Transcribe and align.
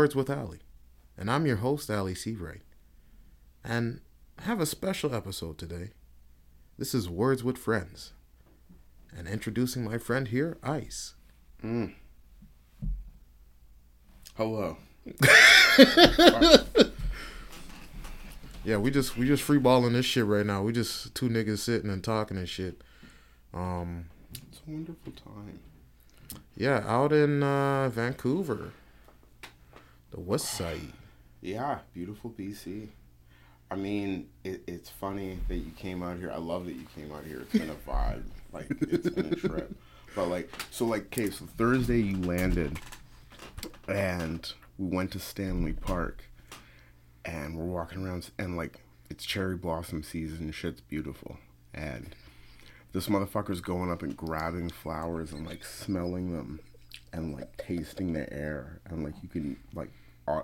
welcome. 0.00 0.12
This 0.12 0.14
is 0.14 0.16
Words 0.16 0.16
with 0.16 0.30
Ali, 0.30 0.58
and 1.18 1.30
I'm 1.30 1.46
your 1.46 1.56
host, 1.56 1.90
Ali 1.90 2.14
Seawright. 2.14 2.60
And 3.62 4.00
I 4.38 4.42
have 4.44 4.60
a 4.60 4.66
special 4.66 5.14
episode 5.14 5.58
today. 5.58 5.90
This 6.78 6.94
is 6.94 7.08
Words 7.08 7.44
with 7.44 7.58
Friends, 7.58 8.12
and 9.16 9.28
introducing 9.28 9.84
my 9.84 9.98
friend 9.98 10.28
here, 10.28 10.56
Ice. 10.62 11.14
Mm. 11.62 11.94
Hello. 14.36 14.78
Yeah, 18.62 18.76
we 18.76 18.90
just 18.90 19.16
we 19.16 19.26
just 19.26 19.42
freeballing 19.42 19.92
this 19.92 20.04
shit 20.04 20.26
right 20.26 20.44
now. 20.44 20.62
We 20.62 20.72
just 20.72 21.14
two 21.14 21.30
niggas 21.30 21.58
sitting 21.60 21.88
and 21.90 22.04
talking 22.04 22.36
and 22.36 22.46
shit. 22.48 22.82
Um, 23.54 24.04
It's 24.50 24.60
a 24.66 24.70
wonderful 24.70 25.12
time. 25.12 25.58
yeah, 26.56 26.84
out 26.86 27.10
in 27.10 27.42
uh, 27.42 27.88
Vancouver, 27.88 28.72
the 30.10 30.20
West 30.20 30.46
Side. 30.52 30.92
Yeah, 31.40 31.78
beautiful 31.94 32.30
BC. 32.30 32.88
I 33.70 33.76
mean, 33.76 34.28
it, 34.42 34.62
it's 34.66 34.90
funny 34.90 35.38
that 35.48 35.56
you 35.56 35.70
came 35.76 36.02
out 36.02 36.18
here. 36.18 36.32
I 36.32 36.38
love 36.38 36.66
that 36.66 36.74
you 36.74 36.86
came 36.96 37.12
out 37.12 37.24
here. 37.24 37.40
It's 37.40 37.52
been 37.52 37.70
a 37.70 37.90
vibe. 37.90 38.24
Like, 38.52 38.66
it's 38.80 39.08
been 39.08 39.32
a 39.32 39.36
trip. 39.36 39.76
But, 40.16 40.26
like, 40.26 40.50
so, 40.72 40.84
like, 40.84 41.02
okay, 41.04 41.30
so 41.30 41.46
Thursday 41.56 42.00
you 42.00 42.16
landed 42.16 42.80
and 43.86 44.52
we 44.76 44.88
went 44.88 45.12
to 45.12 45.20
Stanley 45.20 45.72
Park 45.72 46.24
and 47.24 47.56
we're 47.56 47.64
walking 47.64 48.04
around 48.04 48.28
and, 48.40 48.56
like, 48.56 48.80
it's 49.08 49.24
cherry 49.24 49.54
blossom 49.54 50.02
season 50.02 50.38
and 50.46 50.54
shit's 50.54 50.80
beautiful. 50.80 51.38
And 51.72 52.16
this 52.92 53.06
motherfucker's 53.06 53.60
going 53.60 53.92
up 53.92 54.02
and 54.02 54.16
grabbing 54.16 54.70
flowers 54.70 55.30
and, 55.30 55.46
like, 55.46 55.64
smelling 55.64 56.32
them 56.32 56.58
and, 57.12 57.36
like, 57.36 57.56
tasting 57.56 58.14
the 58.14 58.32
air. 58.32 58.80
And, 58.86 59.04
like, 59.04 59.14
you 59.22 59.28
can, 59.28 59.56
like, 59.74 59.92
uh, 60.26 60.42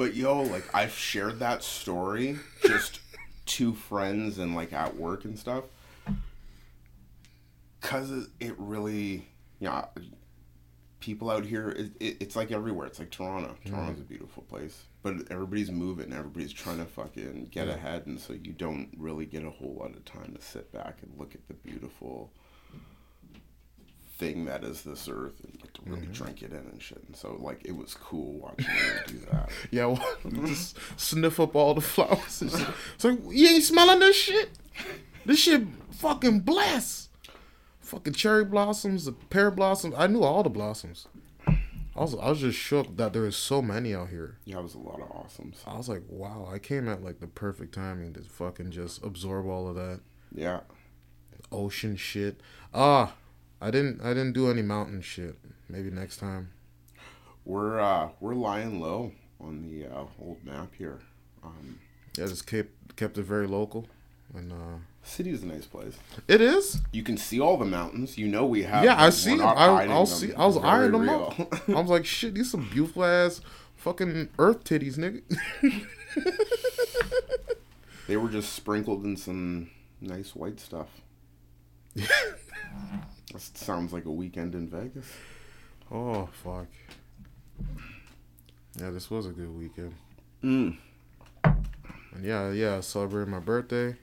But 0.00 0.14
yo, 0.14 0.40
like 0.40 0.64
I've 0.74 0.94
shared 0.94 1.40
that 1.40 1.62
story 1.62 2.38
just 2.62 3.00
to 3.44 3.74
friends 3.74 4.38
and 4.38 4.54
like 4.54 4.72
at 4.72 4.96
work 4.96 5.26
and 5.26 5.38
stuff. 5.38 5.64
Cause 7.82 8.28
it, 8.40 8.54
really, 8.56 9.26
yeah, 9.58 9.84
people 11.00 11.30
out 11.30 11.44
here, 11.44 11.68
it, 11.68 11.90
it, 12.00 12.16
it's 12.18 12.34
like 12.34 12.50
everywhere. 12.50 12.86
It's 12.86 12.98
like 12.98 13.10
Toronto. 13.10 13.54
Toronto's 13.66 14.00
a 14.00 14.04
beautiful 14.04 14.42
place, 14.44 14.84
but 15.02 15.16
everybody's 15.30 15.70
moving. 15.70 16.14
Everybody's 16.14 16.52
trying 16.54 16.78
to 16.78 16.86
fucking 16.86 17.48
get 17.50 17.68
ahead, 17.68 18.06
and 18.06 18.18
so 18.18 18.32
you 18.32 18.52
don't 18.52 18.88
really 18.96 19.26
get 19.26 19.44
a 19.44 19.50
whole 19.50 19.76
lot 19.78 19.94
of 19.94 20.02
time 20.06 20.34
to 20.34 20.40
sit 20.40 20.72
back 20.72 20.98
and 21.02 21.12
look 21.18 21.34
at 21.34 21.46
the 21.46 21.52
beautiful 21.54 22.32
thing 24.20 24.44
that 24.44 24.62
is 24.62 24.82
this 24.82 25.08
earth 25.08 25.34
and 25.42 25.58
like 25.60 25.72
to 25.72 25.80
really 25.86 26.06
drink 26.12 26.42
it 26.42 26.52
in 26.52 26.58
and 26.58 26.80
shit. 26.80 27.02
And 27.06 27.16
so 27.16 27.36
like 27.40 27.62
it 27.64 27.74
was 27.74 27.94
cool 27.94 28.34
watching 28.38 28.66
them 28.66 29.02
do 29.06 29.18
that. 29.32 29.50
Yeah, 29.70 29.86
well, 29.86 30.04
just 30.46 30.76
sniff 30.96 31.40
up 31.40 31.56
all 31.56 31.74
the 31.74 31.80
flowers. 31.80 32.42
And 32.42 32.50
shit. 32.50 32.68
Like 33.02 33.18
you 33.30 33.48
ain't 33.48 33.64
smelling 33.64 33.98
this 34.00 34.16
shit. 34.16 34.50
This 35.26 35.38
shit 35.40 35.62
fucking 35.92 36.40
bless. 36.40 37.08
Fucking 37.80 38.12
cherry 38.12 38.44
blossoms, 38.44 39.06
the 39.06 39.12
pear 39.12 39.50
blossoms. 39.50 39.94
I 39.98 40.06
knew 40.06 40.22
all 40.22 40.42
the 40.44 40.50
blossoms. 40.50 41.08
I 41.46 42.02
was 42.02 42.14
I 42.14 42.28
was 42.30 42.40
just 42.40 42.58
shook 42.58 42.96
that 42.98 43.12
there 43.12 43.26
is 43.26 43.36
so 43.36 43.60
many 43.60 43.94
out 43.94 44.10
here. 44.10 44.36
Yeah, 44.44 44.58
it 44.58 44.62
was 44.62 44.74
a 44.74 44.78
lot 44.78 45.00
of 45.00 45.08
awesomes. 45.08 45.56
I 45.66 45.76
was 45.76 45.88
like, 45.88 46.02
wow, 46.08 46.48
I 46.52 46.58
came 46.58 46.88
at 46.88 47.02
like 47.02 47.18
the 47.20 47.26
perfect 47.26 47.74
timing 47.74 48.12
to 48.14 48.20
fucking 48.20 48.70
just 48.70 49.02
absorb 49.04 49.46
all 49.48 49.68
of 49.68 49.74
that 49.76 50.00
Yeah. 50.32 50.60
ocean 51.50 51.96
shit. 51.96 52.40
Ah, 52.72 53.14
I 53.60 53.70
didn't 53.70 54.00
I 54.02 54.08
didn't 54.08 54.32
do 54.32 54.50
any 54.50 54.62
mountain 54.62 55.00
shit. 55.02 55.36
Maybe 55.68 55.90
next 55.90 56.16
time. 56.18 56.50
We're 57.44 57.78
uh 57.80 58.10
we're 58.20 58.34
lying 58.34 58.80
low 58.80 59.12
on 59.40 59.62
the 59.62 59.86
uh, 59.86 60.04
old 60.20 60.44
map 60.44 60.72
here. 60.76 61.00
Um 61.44 61.78
Yeah, 62.16 62.26
just 62.26 62.46
kept 62.46 62.96
kept 62.96 63.18
it 63.18 63.22
very 63.22 63.46
local, 63.46 63.86
and 64.34 64.52
uh, 64.52 64.76
city 65.02 65.30
is 65.30 65.42
a 65.42 65.46
nice 65.46 65.64
place. 65.66 65.96
it 66.28 66.40
is. 66.40 66.80
You 66.92 67.02
can 67.02 67.16
see 67.16 67.40
all 67.40 67.56
the 67.56 67.64
mountains. 67.64 68.18
You 68.18 68.28
know 68.28 68.44
we 68.46 68.62
have 68.64 68.84
Yeah, 68.84 69.00
I 69.02 69.10
see 69.10 69.36
them. 69.36 69.46
I, 69.46 69.52
I'll 69.86 70.06
them. 70.06 70.06
see. 70.06 70.34
I 70.34 70.44
was 70.46 70.56
eyeing 70.58 70.92
them 70.92 71.02
real. 71.02 71.34
up. 71.38 71.68
I 71.68 71.72
was 71.80 71.90
like, 71.90 72.04
shit, 72.04 72.34
these 72.34 72.50
some 72.50 72.68
beautiful 72.70 73.04
ass 73.04 73.40
fucking 73.76 74.28
earth 74.38 74.64
titties, 74.64 74.96
nigga. 74.98 75.22
they 78.06 78.16
were 78.16 78.28
just 78.28 78.52
sprinkled 78.52 79.04
in 79.04 79.16
some 79.16 79.70
nice 80.00 80.34
white 80.36 80.60
stuff. 80.60 80.88
That 83.32 83.40
sounds 83.40 83.92
like 83.92 84.06
a 84.06 84.10
weekend 84.10 84.54
in 84.54 84.68
Vegas. 84.68 85.06
oh 85.90 86.28
fuck. 86.32 86.66
Yeah, 88.78 88.90
this 88.90 89.10
was 89.10 89.26
a 89.26 89.30
good 89.30 89.56
weekend. 89.56 89.94
Mm. 90.42 90.76
And 91.44 92.24
yeah, 92.24 92.50
yeah, 92.50 92.76
I 92.76 92.80
celebrated 92.80 93.28
my 93.28 93.40
birthday, 93.40 93.96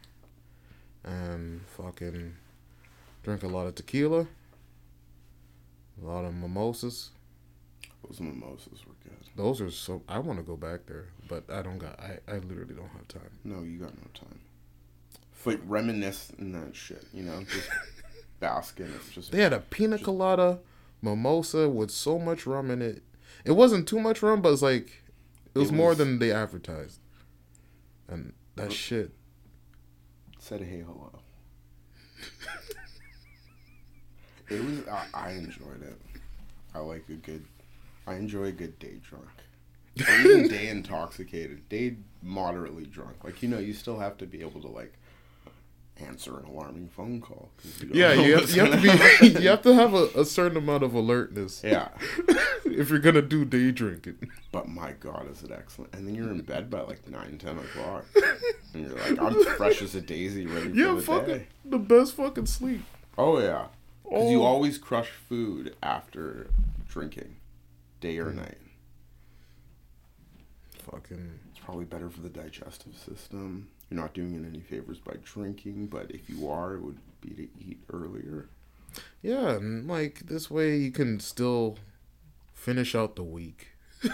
and 1.04 1.62
fucking 1.78 2.36
drink 3.24 3.44
a 3.44 3.48
lot 3.48 3.68
of 3.68 3.76
tequila, 3.76 4.28
a 6.02 6.06
lot 6.06 6.26
of 6.26 6.34
mimosas. 6.34 7.10
Those 8.08 8.22
mimosas 8.22 8.86
were 8.86 8.94
good. 9.04 9.18
Those 9.36 9.60
are 9.62 9.72
so. 9.72 10.02
I 10.08 10.20
want 10.20 10.40
to 10.40 10.44
go 10.44 10.56
back 10.56 10.86
there, 10.86 11.08
but 11.28 11.44
I 11.52 11.62
don't 11.62 11.78
got. 11.80 12.00
I, 12.00 12.20
I 12.28 12.36
literally 12.36 12.76
don't 12.76 12.90
have 12.90 13.08
time. 13.08 13.32
No, 13.44 13.64
you 13.64 13.80
got 13.80 13.94
no 13.96 14.08
time. 14.14 14.40
But 15.44 15.66
reminisce 15.70 16.34
and 16.38 16.54
that 16.56 16.76
shit, 16.76 17.06
you 17.14 17.24
know, 17.24 17.42
just 17.44 17.70
basking. 18.40 18.88
It's 18.96 19.10
just 19.12 19.32
They 19.32 19.42
had 19.42 19.54
a 19.54 19.60
pina 19.60 19.98
colada 19.98 20.60
mimosa 21.02 21.70
with 21.70 21.92
so 21.92 22.18
much 22.20 22.46
rum 22.46 22.72
in 22.72 22.82
it. 22.82 23.04
It 23.46 23.52
wasn't 23.52 23.88
too 23.88 24.00
much 24.00 24.22
rum, 24.22 24.42
but 24.42 24.54
it's 24.54 24.62
like 24.62 25.04
it 25.54 25.60
was, 25.60 25.70
It 25.70 25.74
more 25.74 25.96
than 25.96 26.20
they 26.20 26.32
advertised. 26.32 27.00
And 28.08 28.34
that 28.56 28.72
shit. 28.74 29.12
said 30.40 30.62
hey 30.62 30.80
hello. 30.86 31.20
it 34.50 34.64
was 34.64 34.88
I, 34.88 35.06
I 35.14 35.32
enjoyed 35.32 35.82
it. 35.84 36.00
I 36.74 36.80
like 36.80 37.04
a 37.10 37.14
good 37.14 37.46
I 38.06 38.16
enjoy 38.16 38.46
a 38.46 38.52
good 38.52 38.80
day 38.80 39.00
drunk. 39.08 39.28
Or 40.08 40.14
even 40.20 40.48
day 40.50 40.68
intoxicated. 40.70 41.68
Day 41.70 41.98
moderately 42.22 42.86
drunk. 42.86 43.24
Like 43.24 43.42
you 43.42 43.50
know, 43.50 43.60
you 43.60 43.74
still 43.74 44.00
have 44.00 44.18
to 44.18 44.26
be 44.26 44.42
able 44.42 44.62
to 44.62 44.68
like 44.68 44.94
answer 46.00 46.38
an 46.40 46.46
alarming 46.46 46.88
phone 46.90 47.22
call. 47.22 47.50
you 47.82 47.90
Yeah, 47.94 48.14
you 48.14 48.38
have, 48.38 48.50
you 48.52 48.66
have 48.66 48.82
to 48.82 48.82
be. 48.82 49.42
You 49.42 49.50
have 49.50 49.62
to 49.64 49.74
have 49.74 49.94
a, 49.94 50.08
a 50.16 50.26
certain 50.26 50.58
amount 50.58 50.84
of 50.84 50.94
alertness. 50.94 51.62
Yeah. 51.64 51.90
if 52.66 52.90
you're 52.90 53.00
gonna 53.00 53.22
do 53.22 53.46
day 53.46 53.72
drinking. 53.72 54.30
But 54.52 54.68
my 54.68 54.92
god, 54.94 55.30
is 55.32 55.44
it 55.44 55.52
excellent. 55.52 55.94
And 55.96 56.08
then 56.08 56.16
you're 56.16 56.30
in 56.32 56.42
bed 56.42 56.70
by 56.70 56.82
like 56.82 57.08
9, 57.08 57.38
10 57.38 57.58
o'clock. 57.58 58.06
And 58.74 58.88
you're 58.88 58.98
like, 58.98 59.20
I'm 59.20 59.44
fresh 59.56 59.82
as 59.82 59.96
a 59.96 60.02
daisy 60.02 60.46
ready 60.46 60.72
Yeah, 60.74 60.90
for 60.90 60.96
the 60.96 61.02
fucking 61.02 61.38
day. 61.40 61.48
the 61.66 61.80
best 61.80 62.14
fucking 62.16 62.46
sleep. 62.46 62.82
Oh 63.18 63.40
yeah, 63.40 63.68
because 64.04 64.30
you 64.32 64.42
Oh. 64.42 64.46
always 64.46 64.78
crush 64.78 65.10
food 65.10 65.76
after 65.82 66.50
drinking, 66.88 67.36
day 68.00 68.18
or 68.20 68.32
mm. 68.32 68.36
night. 68.36 68.58
Fucking 70.92 71.40
It's 71.50 71.60
probably 71.60 71.86
better 71.86 72.10
for 72.10 72.22
the 72.22 72.30
digestive 72.30 72.96
system. 72.98 73.70
You're 73.90 74.00
not 74.02 74.14
doing 74.14 74.34
it 74.36 74.46
any 74.48 74.60
favors 74.60 75.00
by 75.00 75.14
drinking, 75.24 75.88
but 75.88 76.12
if 76.12 76.30
you 76.30 76.50
are, 76.50 76.76
it 76.76 76.82
would 76.82 76.98
be 77.22 77.30
to 77.30 77.48
eat 77.60 77.80
earlier. 77.92 78.50
yeah, 79.22 79.52
and 79.52 79.88
like 79.88 80.28
this 80.28 80.50
way 80.52 80.76
you 80.78 80.92
can 80.92 81.20
still 81.20 81.78
finish 82.54 82.96
out 82.96 83.16
the 83.16 83.24
week. 83.24 83.70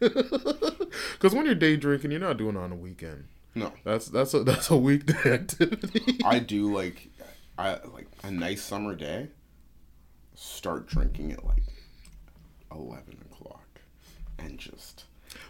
Because 0.00 1.34
when 1.34 1.44
you're 1.46 1.56
day 1.56 1.76
drinking, 1.76 2.12
you're 2.12 2.20
not 2.20 2.36
doing 2.36 2.54
it 2.54 2.60
on 2.60 2.70
a 2.70 2.76
weekend. 2.76 3.24
No, 3.56 3.72
That's 3.82 4.06
that's 4.06 4.32
a 4.34 4.44
that's 4.44 4.70
a 4.70 4.76
weekday 4.76 5.32
activity. 5.34 6.20
I 6.24 6.38
do 6.38 6.72
like, 6.72 7.08
I 7.58 7.78
like 7.92 8.06
a 8.22 8.30
nice 8.30 8.62
summer 8.62 8.94
day. 8.94 9.28
Start 10.36 10.86
drinking 10.86 11.32
at 11.32 11.44
like 11.44 11.64
eleven 12.70 13.18
o'clock, 13.32 13.80
and 14.38 14.56
just, 14.58 15.06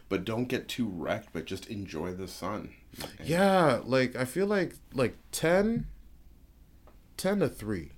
but 0.09 0.25
don't 0.25 0.47
get 0.49 0.69
too 0.69 0.89
wrecked. 0.89 1.29
But 1.33 1.45
just 1.47 1.67
enjoy 1.67 2.13
the 2.15 2.29
sun. 2.29 2.71
And- 3.19 3.29
Yeah, 3.29 3.81
like 3.85 4.17
I 4.17 4.25
feel 4.25 4.47
like 4.47 4.75
like 4.93 5.17
10 5.33 5.87
10 7.17 7.39
to 7.41 7.49
3. 7.49 7.93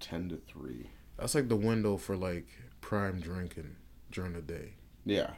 ten 0.00 0.28
to 0.30 0.36
three. 0.36 0.90
That's 1.18 1.34
like 1.34 1.48
the 1.48 1.56
window 1.56 1.96
for 1.96 2.16
like 2.16 2.46
prime 2.80 3.20
drinking 3.20 3.76
during 4.10 4.32
the 4.32 4.42
day. 4.42 4.74
Yeah. 5.04 5.32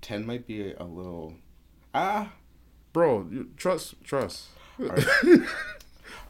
Ten 0.00 0.26
might 0.26 0.46
be 0.46 0.72
a, 0.72 0.84
little. 0.84 1.34
Ah. 1.94 2.32
Bro, 2.92 3.28
you, 3.30 3.50
trust 3.56 4.02
trust. 4.04 4.48
Alright. 4.80 5.06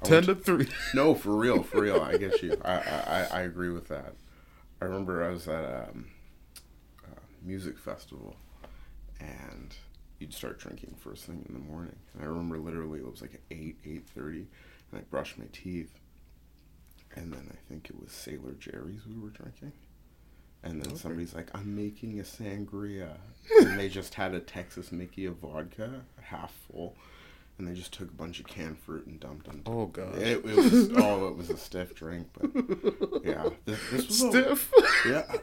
10 0.05 0.23
to 0.25 0.35
3. 0.35 0.69
No, 0.95 1.15
for 1.15 1.35
real, 1.35 1.63
for 1.63 1.81
real. 1.83 2.01
I 2.01 2.17
get 2.19 2.43
you. 2.43 2.61
I, 2.65 2.75
I, 2.75 3.29
I- 3.33 3.41
agree 3.43 3.71
with 3.71 3.89
that. 3.89 4.15
I 4.81 4.85
remember 4.85 5.25
I 5.25 5.31
was 5.31 5.49
at 5.49 5.65
um, 5.89 6.07
music 7.45 7.79
festival, 7.79 8.37
and 9.21 9.75
you'd 10.19 10.33
start 10.35 10.59
drinking 10.59 10.95
first 10.99 11.25
thing 11.25 11.45
in 11.49 11.55
the 11.55 11.61
morning. 11.61 11.97
And 12.15 12.23
I 12.23 12.27
remember 12.27 12.59
literally 12.59 13.01
it 13.01 13.11
was 13.11 13.21
like 13.21 13.41
eight, 13.51 13.77
eight 13.85 14.07
thirty, 14.09 14.47
and 14.91 15.01
I 15.01 15.05
brushed 15.11 15.39
my 15.39 15.47
teeth, 15.53 15.99
and 17.15 17.33
then 17.33 17.49
I 17.53 17.57
think 17.69 17.91
it 17.91 18.01
was 18.01 18.13
Sailor 18.13 18.53
Jerry's 18.59 19.07
we 19.07 19.21
were 19.21 19.31
drinking. 19.31 19.73
And 20.63 20.81
then 20.81 20.93
Okay. 20.93 20.97
somebody's 20.97 21.35
like, 21.35 21.51
I'm 21.55 21.77
making 21.77 22.19
a 22.21 22.23
sangria. 22.23 23.19
and 23.61 23.79
they 23.79 23.91
just 23.91 24.15
had 24.15 24.33
a 24.33 24.41
Texas 24.41 24.91
Mickey 24.93 25.27
of 25.27 25.37
vodka, 25.37 26.01
half 26.23 26.55
full. 26.73 26.97
And 27.59 27.69
they 27.69 27.75
just 27.75 27.93
took 27.93 28.09
a 28.09 28.15
bunch 28.15 28.41
of 28.41 28.47
canned 28.47 28.79
fruit 28.79 29.05
and 29.07 29.21
dumped 29.21 29.47
into 29.47 29.71
Oh 29.71 29.87
god. 29.87 30.17
it. 30.17 30.39
It 30.39 30.43
was, 30.45 30.91
oh, 30.97 31.29
it 31.29 31.37
was 31.37 31.51
a 31.51 31.59
stiff 31.59 31.95
drink. 31.95 32.29
But 32.33 32.51
yeah, 33.27 33.51
this, 33.67 33.79
this 33.91 34.09
was 34.09 34.23
a- 34.23 34.31
Stiff. 34.57 34.73
yeah, 35.07 35.37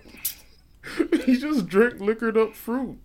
he 1.25 1.38
just 1.38 1.68
drank 1.68 2.00
liquored 2.00 2.38
up 2.38 2.56
fruit. 2.56 2.98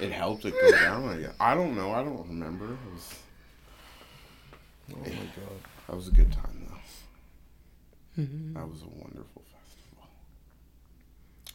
it 0.00 0.10
helped 0.12 0.44
it 0.44 0.54
go 0.60 0.70
down. 0.72 1.08
I 1.08 1.16
guess. 1.20 1.34
I 1.40 1.54
don't 1.54 1.76
know. 1.76 1.90
I 1.92 2.02
don't 2.02 2.26
remember. 2.28 2.66
It 2.66 2.78
was, 2.94 3.14
Oh 4.94 4.98
my 4.98 5.04
god. 5.10 5.60
that 5.88 5.96
was 5.96 6.08
a 6.08 6.12
good 6.12 6.32
time, 6.32 6.66
though. 6.68 8.22
Mm-hmm. 8.22 8.54
That 8.54 8.68
was 8.68 8.82
a 8.82 8.88
wonderful 8.88 9.42
festival. 9.42 10.08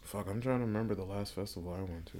Fuck, 0.02 0.26
I'm 0.28 0.40
trying 0.40 0.58
to 0.60 0.64
remember 0.64 0.94
the 0.94 1.04
last 1.04 1.34
festival 1.34 1.72
I 1.78 1.82
went 1.82 2.06
to. 2.06 2.18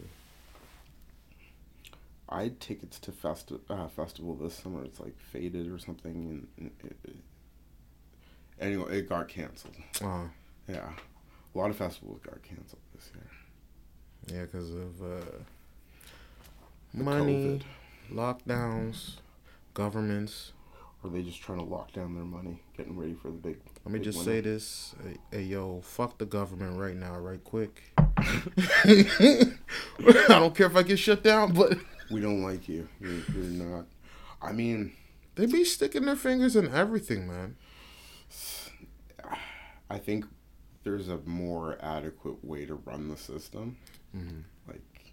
I 2.28 2.42
had 2.44 2.60
tickets 2.60 2.98
to 3.00 3.10
festi- 3.12 3.60
uh, 3.70 3.88
festival 3.88 4.34
this 4.34 4.54
summer. 4.54 4.84
It's 4.84 5.00
like 5.00 5.18
faded 5.32 5.66
or 5.72 5.78
something, 5.78 6.12
and, 6.12 6.46
and 6.58 6.70
it, 6.84 6.96
it, 7.10 7.16
anyway, 8.60 8.98
it 8.98 9.08
got 9.08 9.28
canceled. 9.28 9.74
Oh, 10.02 10.28
Yeah, 10.68 10.90
a 11.54 11.58
lot 11.58 11.70
of 11.70 11.76
festivals 11.76 12.20
got 12.24 12.42
canceled 12.42 12.80
this 12.94 13.10
year. 13.14 13.30
yeah, 14.38 14.42
because 14.44 14.70
of 14.70 15.02
uh, 15.02 15.24
money, 16.92 17.60
lockdowns, 18.12 19.16
governments. 19.74 20.52
Or 21.04 21.10
they 21.10 21.22
just 21.22 21.40
trying 21.40 21.58
to 21.58 21.64
lock 21.64 21.92
down 21.92 22.16
their 22.16 22.24
money, 22.24 22.60
getting 22.76 22.96
ready 22.98 23.14
for 23.14 23.28
the 23.28 23.36
big. 23.36 23.58
Let 23.84 23.92
me 23.92 24.00
big 24.00 24.02
just 24.02 24.18
winter. 24.18 24.32
say 24.32 24.40
this. 24.40 24.94
Hey, 25.04 25.16
hey, 25.30 25.42
yo, 25.44 25.80
fuck 25.82 26.18
the 26.18 26.26
government 26.26 26.76
right 26.76 26.96
now, 26.96 27.16
right 27.18 27.42
quick. 27.44 27.82
I 27.98 29.54
don't 30.28 30.54
care 30.56 30.66
if 30.66 30.74
I 30.74 30.82
get 30.82 30.98
shut 30.98 31.22
down, 31.22 31.52
but 31.52 31.78
We 32.10 32.20
don't 32.20 32.42
like 32.42 32.68
you. 32.68 32.88
You're, 33.00 33.12
you're 33.34 33.66
not. 33.66 33.86
I 34.40 34.52
mean, 34.52 34.92
they 35.36 35.46
be 35.46 35.62
sticking 35.64 36.04
their 36.06 36.16
fingers 36.16 36.56
in 36.56 36.72
everything, 36.74 37.28
man. 37.28 37.56
I 39.90 39.98
think 39.98 40.24
there's 40.88 41.08
a 41.08 41.18
more 41.26 41.76
adequate 41.82 42.42
way 42.42 42.64
to 42.64 42.74
run 42.74 43.08
the 43.08 43.16
system. 43.16 43.76
Mhm. 44.16 44.44
Like, 44.66 45.12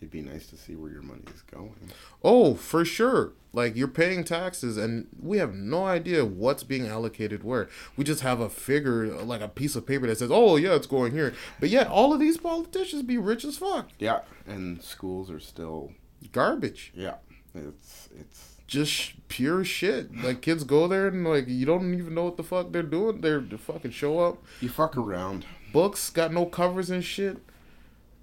it'd 0.00 0.12
be 0.12 0.22
nice 0.22 0.46
to 0.48 0.56
see 0.56 0.76
where 0.76 0.90
your 0.92 1.02
money 1.02 1.24
is 1.34 1.42
going. 1.42 1.90
Oh, 2.22 2.54
for 2.54 2.84
sure. 2.84 3.32
Like 3.52 3.74
you're 3.74 3.88
paying 3.88 4.22
taxes, 4.22 4.76
and 4.76 5.08
we 5.20 5.38
have 5.38 5.52
no 5.54 5.84
idea 5.84 6.24
what's 6.24 6.62
being 6.62 6.86
allocated 6.86 7.42
where. 7.42 7.68
We 7.96 8.04
just 8.04 8.20
have 8.22 8.38
a 8.40 8.48
figure, 8.48 9.06
like 9.22 9.40
a 9.40 9.48
piece 9.48 9.74
of 9.76 9.84
paper 9.86 10.06
that 10.06 10.18
says, 10.18 10.30
"Oh, 10.32 10.56
yeah, 10.56 10.74
it's 10.74 10.86
going 10.86 11.12
here." 11.12 11.34
But 11.60 11.70
yet, 11.70 11.86
all 11.88 12.12
of 12.12 12.20
these 12.20 12.36
politicians 12.36 13.02
be 13.02 13.18
rich 13.18 13.44
as 13.44 13.56
fuck. 13.58 13.90
Yeah, 13.98 14.20
and 14.46 14.80
schools 14.82 15.28
are 15.30 15.40
still. 15.40 15.92
Garbage. 16.32 16.92
Yeah, 16.96 17.16
it's 17.54 18.08
it's 18.18 18.53
Just 18.66 19.12
pure 19.28 19.64
shit. 19.64 20.16
Like 20.22 20.40
kids 20.40 20.64
go 20.64 20.88
there 20.88 21.08
and 21.08 21.24
like 21.26 21.48
you 21.48 21.66
don't 21.66 21.94
even 21.94 22.14
know 22.14 22.24
what 22.24 22.36
the 22.36 22.42
fuck 22.42 22.72
they're 22.72 22.82
doing. 22.82 23.20
They're 23.20 23.40
they 23.40 23.56
fucking 23.56 23.90
show 23.90 24.20
up. 24.20 24.42
you 24.60 24.68
fuck 24.68 24.96
around. 24.96 25.44
Books 25.72 26.08
got 26.10 26.32
no 26.32 26.46
covers 26.46 26.88
and 26.90 27.04
shit. 27.04 27.38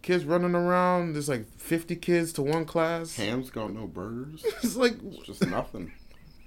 Kids 0.02 0.26
running 0.26 0.56
around. 0.56 1.14
There's 1.14 1.30
like 1.30 1.46
50 1.60 1.96
kids 1.98 2.34
to 2.34 2.42
one 2.42 2.66
class. 2.66 3.16
Ham's 3.18 3.52
got 3.52 3.72
no 3.74 3.86
burgers. 3.88 4.44
It's 4.64 4.76
like 4.76 4.94
It's 5.04 5.28
just 5.28 5.46
nothing. 5.48 5.92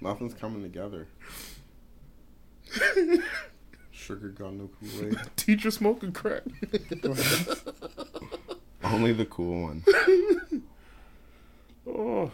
Nothing's 0.01 0.33
coming 0.33 0.61
together. 0.61 1.07
Sugar 3.91 4.29
got 4.29 4.53
no 4.53 4.69
Kool 4.79 5.07
Aid. 5.07 5.17
teacher 5.37 5.71
smoking 5.71 6.11
crack. 6.11 6.43
Only 8.83 9.13
the 9.13 9.25
cool 9.25 9.61
one. 9.63 9.83
Oh. 11.87 12.31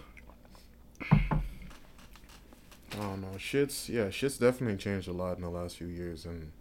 I 1.11 2.97
don't 2.97 3.21
know. 3.21 3.30
Shit's 3.41 3.89
yeah, 3.89 4.11
shit's 4.11 4.37
definitely 4.37 4.77
changed 4.77 5.07
a 5.07 5.11
lot 5.13 5.35
in 5.35 5.41
the 5.41 5.49
last 5.49 5.77
few 5.77 5.87
years 5.87 6.25
and 6.25 6.51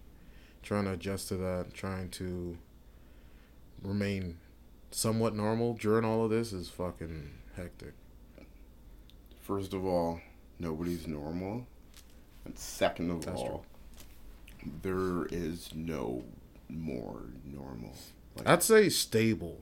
trying 0.63 0.85
to 0.85 0.93
adjust 0.93 1.29
to 1.29 1.37
that, 1.37 1.75
trying 1.75 2.09
to 2.11 2.57
remain 3.83 4.39
somewhat 4.91 5.35
normal 5.35 5.75
during 5.75 6.07
all 6.07 6.25
of 6.25 6.31
this 6.31 6.55
is 6.55 6.71
fucking 6.71 7.33
hectic. 7.55 7.93
First 9.43 9.75
of 9.75 9.85
all, 9.85 10.21
nobody's 10.59 11.07
normal. 11.07 11.67
And 12.47 12.59
second 12.59 13.11
of 13.11 13.27
That's 13.27 13.39
all, 13.39 13.67
there 14.83 15.27
is 15.31 15.75
no 15.75 16.25
more 16.71 17.21
normal. 17.45 17.93
Like, 18.37 18.49
I'd 18.49 18.63
say 18.63 18.89
stable. 18.89 19.61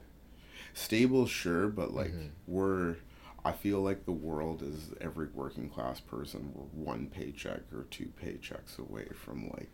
stable, 0.73 1.27
sure, 1.27 1.67
but 1.67 1.93
like 1.93 2.13
Mhm. 2.13 2.31
we're. 2.47 2.97
I 3.45 3.53
feel 3.53 3.81
like 3.81 4.05
the 4.05 4.13
world 4.13 4.63
is 4.63 4.91
every 5.01 5.29
working 5.33 5.69
class 5.71 6.01
person. 6.01 6.53
We're 6.55 6.85
one 6.85 7.07
paycheck 7.07 7.61
or 7.73 7.85
two 7.91 8.11
paychecks 8.23 8.79
away 8.79 9.07
from 9.15 9.49
like, 9.51 9.71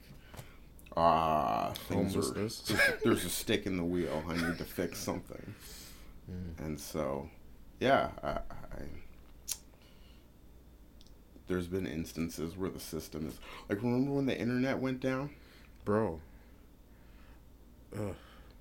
ah, 0.97 1.73
things 1.89 2.15
are. 2.17 2.21
There's, 2.35 2.73
there's 3.03 3.25
a 3.25 3.31
stick 3.31 3.67
in 3.67 3.77
the 3.77 3.85
wheel. 3.85 4.23
I 4.29 4.35
need 4.37 4.59
to 4.59 4.65
fix 4.65 4.99
something, 4.99 5.55
Mm. 6.31 6.65
and 6.65 6.81
so, 6.81 7.29
yeah, 7.81 8.11
I, 8.23 8.29
I. 8.31 8.83
There's 11.47 11.67
been 11.67 11.87
instances 11.87 12.57
where 12.57 12.71
the 12.71 12.81
system 12.81 13.27
is 13.29 13.39
like. 13.69 13.83
Remember 13.83 14.13
when 14.13 14.27
the 14.27 14.39
internet 14.39 14.79
went 14.79 15.01
down? 15.01 15.31
Bro. 15.85 16.21
Ugh. 17.95 18.15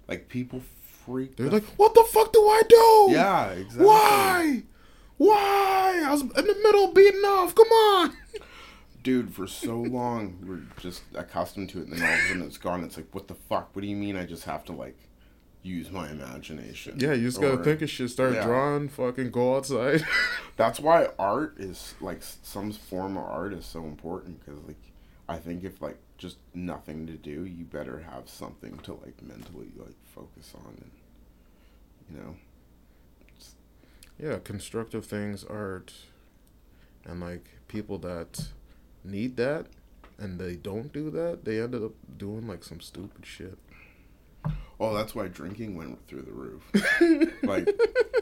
Like 0.08 0.28
people 0.28 0.62
freaked. 1.06 1.38
They're 1.38 1.48
the 1.48 1.56
like, 1.56 1.66
what 1.78 1.94
the 1.94 2.04
fuck 2.04 2.34
do 2.34 2.42
I 2.42 2.62
do? 2.68 3.08
Yeah, 3.12 3.52
exactly. 3.52 3.86
Why? 3.86 4.64
Why? 5.28 6.04
I 6.06 6.12
was 6.12 6.22
in 6.22 6.28
the 6.28 6.60
middle 6.64 6.92
beating 6.92 7.22
off. 7.22 7.56
Come 7.56 7.68
on. 7.68 8.14
Dude, 9.04 9.34
for 9.34 9.48
so 9.48 9.80
long 9.82 10.38
we're 10.46 10.82
just 10.82 11.04
accustomed 11.16 11.70
to 11.72 11.80
it, 11.82 11.88
and 11.88 11.94
then 11.98 12.04
all 12.08 12.14
of 12.14 12.20
a 12.20 12.28
sudden 12.28 12.42
it's 12.44 12.58
gone. 12.58 12.84
It's 12.84 12.98
like, 12.98 13.08
what 13.14 13.28
the 13.28 13.36
fuck? 13.36 13.70
What 13.76 13.82
do 13.82 13.88
you 13.88 13.96
mean? 13.96 14.16
I 14.18 14.26
just 14.26 14.44
have 14.46 14.64
to 14.66 14.72
like 14.74 14.98
use 15.62 15.90
my 15.92 16.10
imagination? 16.10 16.98
Yeah, 17.00 17.14
you 17.14 17.28
just 17.28 17.40
gotta 17.40 17.60
Or- 17.60 17.64
think 17.64 17.82
of 17.82 17.90
shit. 17.90 18.10
Start 18.10 18.34
Yeah. 18.34 18.46
drawing. 18.46 18.90
Fucking 18.90 19.32
go 19.32 19.56
outside. 19.56 20.04
That's 20.58 20.80
why 20.80 21.10
art 21.20 21.56
is 21.58 21.96
like 22.02 22.22
some 22.22 22.72
form 22.72 23.18
of 23.18 23.24
art 23.24 23.54
is 23.54 23.66
so 23.66 23.84
important 23.86 24.40
because 24.46 24.62
like 24.64 24.78
I 25.30 25.38
think 25.38 25.64
if 25.64 25.82
like 25.82 25.98
just 26.18 26.38
nothing 26.54 27.08
to 27.08 27.14
do, 27.14 27.46
you 27.46 27.64
better 27.66 28.06
have 28.12 28.28
something 28.30 28.78
to 28.80 28.94
like 28.94 29.22
mentally 29.22 29.72
like 29.78 29.96
focus 30.14 30.54
on, 30.56 30.76
and 30.82 30.92
you 32.10 32.18
know. 32.22 32.36
Yeah, 34.24 34.38
constructive 34.42 35.06
things, 35.06 35.44
art, 35.44 35.92
and 37.04 37.20
like 37.20 37.46
people 37.68 37.98
that 38.00 38.48
need 39.04 39.36
that 39.36 39.66
and 40.18 40.40
they 40.40 40.56
don't 40.56 40.94
do 40.94 41.10
that, 41.10 41.44
they 41.44 41.60
ended 41.60 41.84
up 41.84 41.92
doing 42.18 42.48
like 42.48 42.64
some 42.64 42.80
stupid 42.80 43.26
shit. 43.26 43.58
Oh, 44.80 44.94
that's 44.94 45.14
why 45.14 45.28
drinking 45.28 45.76
went 45.76 46.08
through 46.08 46.22
the 46.22 46.32
roof. 46.32 46.64
like, 47.44 47.68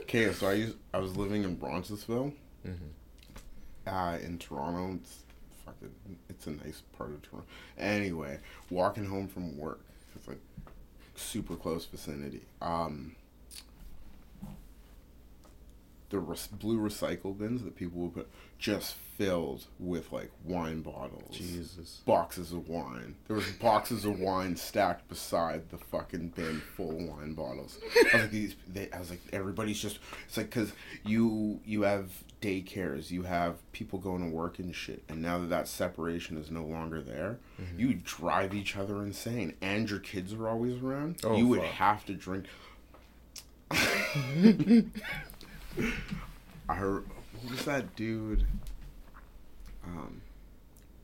okay, 0.02 0.32
so 0.34 0.48
I 0.48 0.54
used 0.54 0.78
I 0.92 0.98
was 0.98 1.16
living 1.18 1.44
in 1.44 1.60
Roncesvalles, 1.60 2.34
Mhm. 2.66 2.74
uh, 3.88 4.18
in 4.24 4.40
Toronto. 4.40 4.96
It's 5.02 5.18
fucking, 5.66 5.92
it's 6.30 6.48
a 6.48 6.52
nice 6.52 6.82
part 6.98 7.12
of 7.12 7.22
Toronto. 7.22 7.48
Anyway, 7.78 8.40
walking 8.72 9.06
home 9.06 9.28
from 9.28 9.56
work, 9.58 9.82
it's 10.16 10.28
like 10.28 10.40
super 11.16 11.56
close 11.56 11.86
vicinity. 11.86 12.42
Um, 12.60 13.16
the 16.12 16.20
res- 16.20 16.48
blue 16.48 16.78
recycle 16.78 17.36
bins 17.38 17.64
that 17.64 17.76
people 17.76 18.00
would 18.02 18.14
put 18.14 18.30
just 18.60 18.94
filled 19.18 19.66
with 19.80 20.12
like 20.12 20.30
wine 20.46 20.82
bottles 20.82 21.36
Jesus. 21.36 22.02
boxes 22.06 22.52
of 22.52 22.68
wine. 22.70 23.16
There 23.28 23.36
was 23.36 23.50
boxes 23.54 24.06
of 24.06 24.20
wine 24.20 24.56
stacked 24.56 25.08
beside 25.10 25.70
the 25.72 25.78
fucking 25.78 26.30
bin 26.36 26.62
full 26.76 26.92
of 26.92 27.02
wine 27.08 27.34
bottles. 27.34 27.80
I 27.96 28.04
was 28.04 28.14
like, 28.14 28.32
these. 28.32 28.56
They, 28.72 28.90
I 28.92 29.00
was 29.00 29.10
like, 29.10 29.22
everybody's 29.34 29.80
just. 29.82 29.98
It's 30.28 30.38
like 30.38 30.50
because 30.52 30.74
you 31.04 31.60
you 31.66 31.82
have 31.84 32.12
daycares, 32.42 33.10
you 33.12 33.24
have 33.24 33.56
people 33.72 34.00
going 34.00 34.24
to 34.28 34.36
work 34.36 34.58
and 34.60 34.76
shit, 34.76 35.04
and 35.10 35.22
now 35.22 35.38
that 35.40 35.50
that 35.50 35.68
separation 35.68 36.38
is 36.38 36.50
no 36.52 36.64
longer 36.64 37.02
there, 37.02 37.38
Mm-hmm. 37.62 37.80
you 37.80 37.94
drive 38.04 38.54
each 38.56 38.76
other 38.76 39.04
insane, 39.04 39.54
and 39.62 39.88
your 39.90 40.00
kids 40.00 40.34
are 40.34 40.48
always 40.50 40.82
around. 40.82 41.18
Oh, 41.24 41.36
you 41.36 41.48
would 41.48 41.62
have 41.62 42.06
to 42.08 42.14
drink. 42.14 42.46
I 46.70 46.76
heard. 46.76 47.06
What 47.42 47.52
was 47.52 47.66
that 47.66 47.96
dude? 47.96 48.46
Um, 49.86 50.22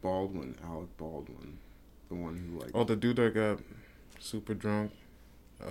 Baldwin, 0.02 0.56
Alec 0.64 0.96
Baldwin, 0.98 1.58
the 2.10 2.16
one 2.16 2.36
who 2.38 2.60
like. 2.60 2.72
Oh, 2.74 2.84
the 2.84 2.96
dude 2.96 3.16
that 3.18 3.34
got 3.34 3.60
super 4.20 4.54
drunk, 4.54 4.92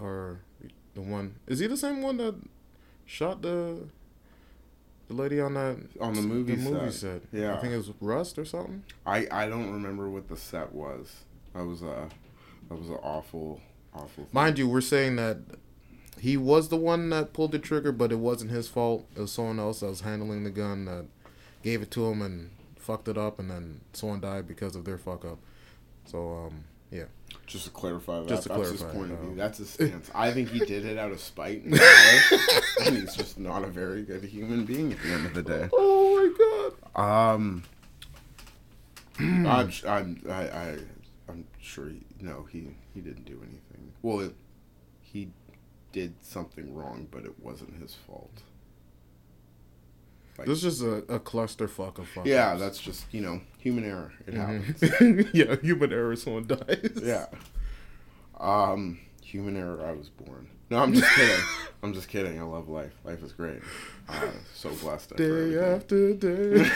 or 0.01 0.41
the 0.95 1.01
one 1.03 1.37
is 1.47 1.59
he 1.61 1.67
the 1.67 1.77
same 1.77 2.03
one 2.03 2.17
that 2.19 2.35
shot 3.05 3.43
the 3.43 3.87
The 5.09 5.15
lady 5.15 5.41
on 5.41 5.55
that 5.55 5.77
on 6.01 6.15
the 6.15 6.23
movie 6.23 6.57
the 6.57 6.63
set. 6.63 6.73
movie 6.73 6.91
set. 6.93 7.23
Yeah. 7.33 7.55
I 7.57 7.61
think 7.61 7.73
it 7.75 7.77
was 7.77 7.93
Rust 8.01 8.39
or 8.39 8.45
something. 8.45 8.83
I 9.07 9.29
I 9.31 9.49
don't 9.49 9.71
remember 9.73 10.09
what 10.09 10.29
the 10.29 10.37
set 10.37 10.73
was. 10.73 11.25
That 11.55 11.65
was 11.65 11.83
a 11.83 12.09
that 12.69 12.75
was 12.79 12.89
an 12.89 12.97
awful 13.03 13.61
awful. 13.95 14.25
Thing. 14.25 14.29
Mind 14.33 14.59
you, 14.59 14.69
we're 14.69 14.81
saying 14.81 15.15
that 15.17 15.39
he 16.21 16.37
was 16.37 16.69
the 16.69 16.77
one 16.77 17.11
that 17.11 17.33
pulled 17.33 17.53
the 17.53 17.59
trigger, 17.59 17.93
but 17.93 18.13
it 18.13 18.19
wasn't 18.19 18.51
his 18.51 18.69
fault. 18.69 19.07
It 19.17 19.21
was 19.21 19.33
someone 19.33 19.59
else 19.59 19.81
that 19.81 19.87
was 19.87 20.01
handling 20.01 20.45
the 20.45 20.51
gun 20.51 20.85
that 20.87 21.07
gave 21.63 21.83
it 21.83 21.91
to 21.93 22.07
him 22.07 22.23
and 22.23 22.51
fucked 22.79 23.09
it 23.09 23.19
up, 23.19 23.39
and 23.39 23.51
then 23.51 23.81
someone 23.93 24.21
died 24.21 24.47
because 24.47 24.77
of 24.77 24.85
their 24.85 24.99
fuck 24.99 25.25
up. 25.25 25.39
So, 26.07 26.47
um, 26.47 26.65
yeah. 26.91 27.05
Just 27.47 27.65
to 27.65 27.71
clarify 27.71 28.21
that, 28.21 28.29
Just 28.29 28.45
to 28.45 28.49
that's 28.51 28.71
his 28.71 28.83
point 28.83 29.13
of 29.13 29.19
view. 29.19 29.35
That's 29.37 29.59
his 29.59 29.71
stance. 29.75 30.11
I 30.15 30.33
think 30.33 30.51
he 30.51 30.61
did 30.61 30.85
it 30.85 30.99
out 30.99 31.13
of 31.13 31.21
spite, 31.21 31.65
and, 31.65 31.75
and 32.87 32.97
he's 32.97 33.15
just 33.15 33.39
not 33.39 33.63
a 33.65 33.69
very 33.69 34.03
good 34.03 34.25
human 34.25 34.65
being 34.65 34.93
at 34.93 35.03
the 35.03 35.09
end 35.11 35.27
of 35.27 35.35
the 35.35 35.43
day. 35.43 35.69
Oh 35.73 36.33
my 36.35 36.73
god. 36.95 37.35
Um, 37.35 37.65
I'm, 39.19 39.73
I'm, 39.87 40.23
I, 40.29 40.33
I, 40.33 40.79
I'm 41.29 41.47
sure. 41.61 41.89
He, 41.89 42.03
no, 42.21 42.47
he, 42.51 42.69
he 42.95 43.01
didn't 43.01 43.25
do 43.25 43.41
anything. 43.43 43.93
Well, 44.03 44.21
it, 44.21 44.35
he 45.01 45.31
did 45.97 46.15
something 46.23 46.75
wrong, 46.75 47.09
but 47.11 47.25
it 47.25 47.33
wasn't 47.43 47.81
his 47.81 47.95
fault. 47.95 48.43
Like, 50.37 50.47
This 50.47 50.63
is 50.63 50.81
just 50.81 50.83
a, 50.83 51.15
a 51.15 51.19
clusterfuck 51.19 51.97
of 51.99 52.07
fuck. 52.07 52.27
yeah, 52.27 52.55
that's 52.57 52.79
just 52.79 53.07
you 53.15 53.23
know 53.23 53.41
human 53.59 53.85
error. 53.85 54.13
It 54.27 54.35
happens. 54.35 54.79
Mhm. 54.81 55.31
yeah, 55.33 55.57
human 55.63 55.91
error. 55.95 56.15
Someone 56.17 56.47
dies. 56.47 57.01
Yeah. 57.03 57.27
Um, 58.39 58.99
human 59.25 59.57
error. 59.57 59.83
I 59.87 59.93
was 59.93 60.11
born. 60.11 60.49
No, 60.69 60.81
I'm 60.83 60.93
just 60.93 61.11
kidding. 61.15 61.45
I'm 61.83 61.95
just 61.95 62.09
kidding. 62.09 62.39
I 62.39 62.43
love 62.43 62.69
life. 62.69 62.93
Life 63.05 63.23
is 63.23 63.33
great. 63.33 63.63
Uh, 64.07 64.27
so 64.55 64.69
blessed. 64.75 65.17
Day 65.17 65.59
after 65.59 66.13
day, 66.13 66.71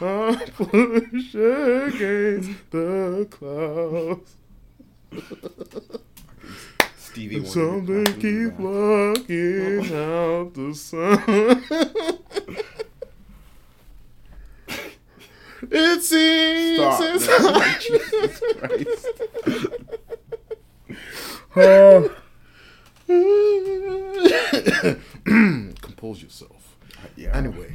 I 0.00 0.50
push 0.56 1.34
against 1.36 2.70
the 2.72 3.28
clouds. 3.30 4.34
Stevie 7.16 7.40
Wonder 7.40 7.50
Something 7.50 8.04
keep 8.20 8.58
blocking 8.58 9.78
out 9.96 10.52
the 10.52 10.74
sun. 10.74 11.18
it 15.70 16.02
seems 16.02 17.22
Stop. 17.24 17.40
No, 17.40 17.56
Jesus 17.80 18.40
Christ. 18.58 19.08
Compose 25.80 26.22
yourself. 26.22 26.76
Yeah. 27.16 27.34
Anyway, 27.34 27.74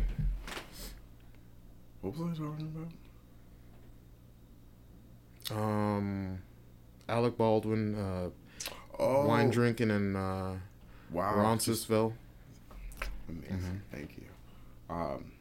What 2.01 2.15
was 2.15 2.21
I 2.39 2.43
talking 2.43 2.89
about? 5.50 5.57
um, 5.60 6.38
Alec 7.10 7.38
Baldwin, 7.38 7.95
uh, 7.95 8.29
Oh, 9.01 9.25
wine 9.27 9.50
drinking 9.50 9.89
in 9.89 10.15
uh, 10.15 10.55
Wow. 11.12 11.36
Roncesvalles. 11.36 12.13
Amazing. 13.27 13.58
Mm-hmm. 13.58 13.75
Thank 13.91 14.17
you. 14.17 14.24
Um, 14.96 15.31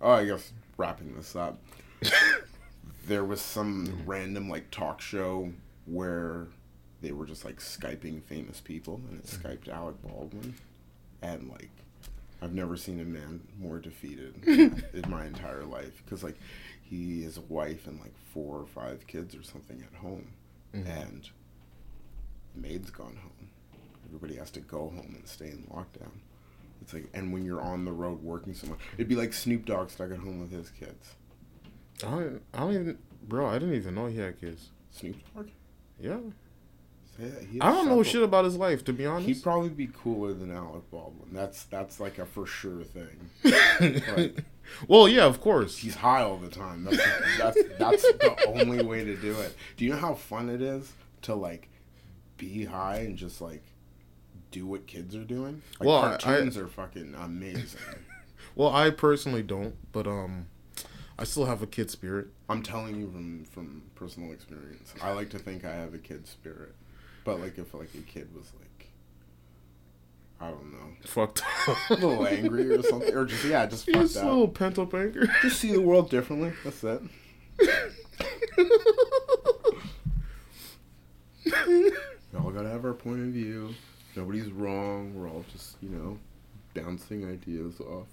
oh, 0.00 0.10
I 0.12 0.24
guess 0.24 0.52
wrapping 0.76 1.14
this 1.14 1.36
up, 1.36 1.58
there 3.06 3.24
was 3.24 3.40
some 3.40 4.02
random 4.06 4.48
like 4.48 4.70
talk 4.70 5.00
show 5.00 5.52
where 5.86 6.46
they 7.00 7.12
were 7.12 7.26
just 7.26 7.44
like 7.44 7.56
skyping 7.58 8.22
famous 8.22 8.60
people, 8.60 9.00
and 9.10 9.18
it 9.20 9.26
Mm-hmm. 9.26 9.46
skyped 9.46 9.68
Alec 9.68 10.00
Baldwin, 10.02 10.54
and 11.20 11.48
like 11.50 11.70
I've 12.40 12.54
never 12.54 12.76
seen 12.76 13.00
a 13.00 13.04
man 13.04 13.40
more 13.60 13.78
defeated 13.78 14.34
in 14.46 15.04
my 15.08 15.26
entire 15.26 15.64
life 15.64 16.02
because 16.04 16.24
like 16.24 16.36
he 16.82 17.22
has 17.24 17.36
a 17.36 17.42
wife 17.42 17.86
and 17.86 18.00
like 18.00 18.14
four 18.32 18.56
or 18.58 18.66
five 18.66 19.06
kids 19.06 19.34
or 19.36 19.42
something 19.42 19.82
at 19.92 19.98
home, 20.00 20.28
Mhm. 20.74 20.86
and 20.88 21.30
the 22.54 22.60
maid's 22.60 22.90
gone 22.90 23.16
home. 23.16 23.48
Everybody 24.06 24.36
has 24.36 24.50
to 24.52 24.60
go 24.60 24.78
home 24.78 25.14
and 25.16 25.26
stay 25.26 25.46
in 25.46 25.66
lockdown. 25.72 26.10
It's 26.82 26.92
like, 26.92 27.08
and 27.14 27.32
when 27.32 27.44
you're 27.44 27.60
on 27.60 27.84
the 27.84 27.92
road 27.92 28.22
working 28.22 28.54
somewhere, 28.54 28.78
it'd 28.96 29.08
be 29.08 29.14
like 29.14 29.32
Snoop 29.32 29.64
Dogg 29.64 29.90
stuck 29.90 30.10
at 30.10 30.18
home 30.18 30.40
with 30.40 30.50
his 30.50 30.70
kids. 30.70 31.14
I 32.04 32.10
don't, 32.10 32.42
I 32.52 32.58
don't 32.60 32.74
even, 32.74 32.98
bro. 33.28 33.46
I 33.46 33.54
didn't 33.54 33.74
even 33.74 33.94
know 33.94 34.06
he 34.06 34.18
had 34.18 34.40
kids. 34.40 34.70
Snoop 34.90 35.16
Dogg? 35.34 35.48
Yeah, 36.00 36.18
Yeah, 37.18 37.28
he 37.50 37.60
I 37.60 37.70
don't 37.70 37.86
know 37.86 38.02
shit 38.02 38.22
about 38.24 38.44
his 38.44 38.56
life 38.56 38.84
to 38.86 38.92
be 38.92 39.06
honest. 39.06 39.28
He'd 39.28 39.42
probably 39.42 39.68
be 39.68 39.86
cooler 39.86 40.32
than 40.34 40.50
Alec 40.50 40.90
Baldwin. 40.90 41.28
That's 41.32 41.62
that's 41.64 42.00
like 42.00 42.18
a 42.18 42.26
for 42.26 42.44
sure 42.46 42.82
thing. 42.82 43.30
Like, 44.16 44.44
well, 44.88 45.08
yeah, 45.08 45.24
of 45.26 45.40
course. 45.40 45.78
he's 45.78 45.94
high 45.94 46.22
all 46.22 46.38
the 46.38 46.48
time. 46.48 46.84
That's 46.84 46.98
that's 47.38 47.62
that's 47.78 48.02
the 48.02 48.44
only 48.48 48.82
way 48.84 49.04
to 49.04 49.16
do 49.16 49.32
it. 49.40 49.54
Do 49.76 49.84
you 49.84 49.92
know 49.92 49.98
how 49.98 50.14
fun 50.14 50.48
it 50.48 50.60
is 50.60 50.92
to 51.22 51.34
like 51.36 51.68
be 52.42 52.64
high 52.64 52.96
and 52.96 53.16
just 53.16 53.40
like 53.40 53.62
do 54.50 54.66
what 54.66 54.86
kids 54.86 55.14
are 55.14 55.22
doing? 55.24 55.62
Like 55.78 55.86
Well, 55.88 55.98
I- 56.02 56.16
cartoons 56.16 56.56
are 56.56 56.66
fucking 56.68 57.14
amazing. 57.18 57.80
Well, 58.56 58.74
I 58.74 58.90
personally 58.90 59.42
don't, 59.42 59.76
but 59.92 60.06
um, 60.06 60.46
I 61.18 61.24
still 61.24 61.46
have 61.46 61.62
a 61.62 61.66
kid 61.66 61.90
spirit. 61.90 62.26
I'm 62.50 62.62
telling 62.62 62.96
you 62.96 63.06
from 63.10 63.44
from 63.46 63.82
personal 63.94 64.30
experience. 64.32 64.92
I 65.00 65.12
like 65.12 65.30
to 65.30 65.38
think 65.38 65.64
I 65.64 65.72
have 65.74 65.94
a 65.94 65.98
kid 65.98 66.26
spirit, 66.26 66.74
but 67.24 67.40
like 67.40 67.56
if 67.56 67.72
like 67.72 67.88
a 67.94 67.98
kid 68.02 68.28
was 68.34 68.52
like, 68.60 68.88
I 70.38 70.50
don't 70.50 70.70
know, 70.72 70.88
Fucked 71.04 71.42
up. 71.68 71.76
a 71.90 71.94
little 71.94 72.26
angry 72.26 72.68
or 72.74 72.82
something, 72.90 73.14
or 73.14 73.24
just 73.24 73.44
yeah, 73.44 73.64
just 73.64 73.86
Just 73.86 74.14
fucked 74.14 74.26
a 74.26 74.28
little 74.28 74.48
pent 74.48 74.78
up 74.78 74.92
anger. 74.92 75.26
Just 75.42 75.60
see 75.60 75.72
the 75.72 75.80
world 75.80 76.10
differently. 76.10 76.52
That's 76.64 76.82
it. 76.84 77.00
We 82.52 82.58
all 82.58 82.64
gotta 82.64 82.74
have 82.74 82.84
our 82.84 82.92
point 82.92 83.20
of 83.20 83.28
view. 83.28 83.74
Nobody's 84.14 84.50
wrong. 84.50 85.14
We're 85.14 85.28
all 85.28 85.44
just 85.52 85.76
you 85.80 85.88
know 85.88 86.18
bouncing 86.74 87.26
ideas 87.26 87.80
off. 87.80 88.08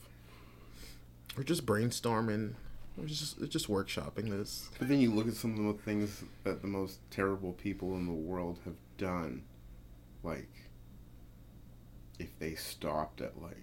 We're 1.36 1.44
just 1.44 1.66
brainstorming. 1.66 2.54
We're 2.98 3.08
just 3.08 3.40
just 3.50 3.68
workshopping 3.70 4.30
this. 4.30 4.70
But 4.80 4.88
then 4.88 5.02
you 5.02 5.12
look 5.12 5.28
at 5.28 5.34
some 5.34 5.68
of 5.68 5.76
the 5.78 5.84
things 5.84 6.24
that 6.46 6.62
the 6.62 6.68
most 6.68 7.00
terrible 7.12 7.52
people 7.54 7.96
in 7.96 8.06
the 8.06 8.14
world 8.14 8.60
have 8.64 8.76
done, 8.98 9.44
like 10.24 10.50
if 12.18 12.30
they 12.40 12.56
stopped 12.56 13.20
at 13.20 13.42
like 13.42 13.58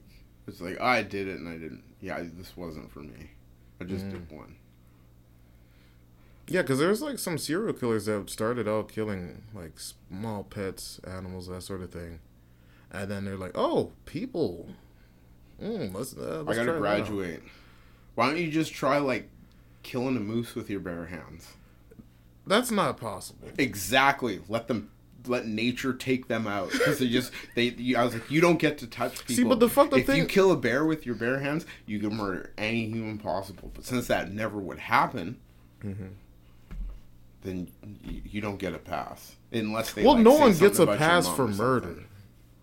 it's 0.46 0.60
like 0.60 0.78
I 0.80 1.02
did 1.02 1.26
it 1.26 1.38
and 1.38 1.48
I 1.48 1.52
didn't. 1.56 1.84
Yeah, 2.02 2.22
this 2.36 2.54
wasn't 2.54 2.92
for 2.92 3.00
me. 3.00 3.30
I 3.80 3.84
just 3.84 4.04
Mm. 4.06 4.10
did 4.10 4.30
one. 4.30 4.56
Yeah, 6.48 6.62
because 6.62 6.78
there's 6.78 7.02
like 7.02 7.18
some 7.18 7.38
serial 7.38 7.72
killers 7.72 8.06
that 8.06 8.30
started 8.30 8.68
out 8.68 8.88
killing 8.88 9.42
like 9.54 9.78
small 9.80 10.44
pets, 10.44 11.00
animals, 11.06 11.48
that 11.48 11.62
sort 11.62 11.82
of 11.82 11.90
thing, 11.90 12.20
and 12.92 13.10
then 13.10 13.24
they're 13.24 13.36
like, 13.36 13.52
"Oh, 13.56 13.92
people, 14.04 14.68
mm, 15.60 15.92
let's, 15.92 16.16
uh, 16.16 16.20
I 16.20 16.42
let's 16.42 16.58
gotta 16.58 16.72
that 16.72 16.76
out." 16.76 16.80
graduate. 16.80 17.42
Why 18.14 18.28
don't 18.28 18.38
you 18.38 18.50
just 18.50 18.72
try 18.72 18.98
like 18.98 19.28
killing 19.82 20.16
a 20.16 20.20
moose 20.20 20.54
with 20.54 20.70
your 20.70 20.80
bare 20.80 21.06
hands? 21.06 21.48
That's 22.46 22.70
not 22.70 22.96
possible. 22.96 23.48
Exactly. 23.58 24.40
Let 24.48 24.68
them. 24.68 24.90
Let 25.26 25.48
nature 25.48 25.92
take 25.92 26.28
them 26.28 26.46
out 26.46 26.70
because 26.70 27.00
they 27.00 27.08
just 27.08 27.32
they. 27.56 27.70
You, 27.70 27.96
I 27.96 28.04
was 28.04 28.14
like, 28.14 28.30
you 28.30 28.40
don't 28.40 28.60
get 28.60 28.78
to 28.78 28.86
touch 28.86 29.18
people. 29.26 29.34
See, 29.34 29.42
but 29.42 29.58
the 29.58 29.68
fucked 29.68 29.92
up 29.92 29.98
if 29.98 30.08
you 30.14 30.24
kill 30.26 30.52
a 30.52 30.56
bear 30.56 30.84
with 30.84 31.04
your 31.04 31.16
bare 31.16 31.40
hands, 31.40 31.66
you 31.84 31.98
can 31.98 32.14
murder 32.14 32.52
any 32.56 32.86
human 32.88 33.18
possible. 33.18 33.72
But 33.74 33.84
since 33.84 34.06
that 34.06 34.32
never 34.32 34.58
would 34.60 34.78
happen, 34.78 35.38
Mhm. 35.82 36.10
Then 37.42 37.68
you, 38.02 38.40
don't 38.40 38.58
get 38.58 38.74
a 38.74 38.78
pass 38.78 39.36
unless 39.52 39.92
they. 39.92 40.04
Well, 40.04 40.14
like, 40.14 40.24
no 40.24 40.34
one 40.34 40.56
gets 40.56 40.78
a 40.78 40.86
pass 40.86 41.28
for 41.28 41.46
murder. 41.46 42.04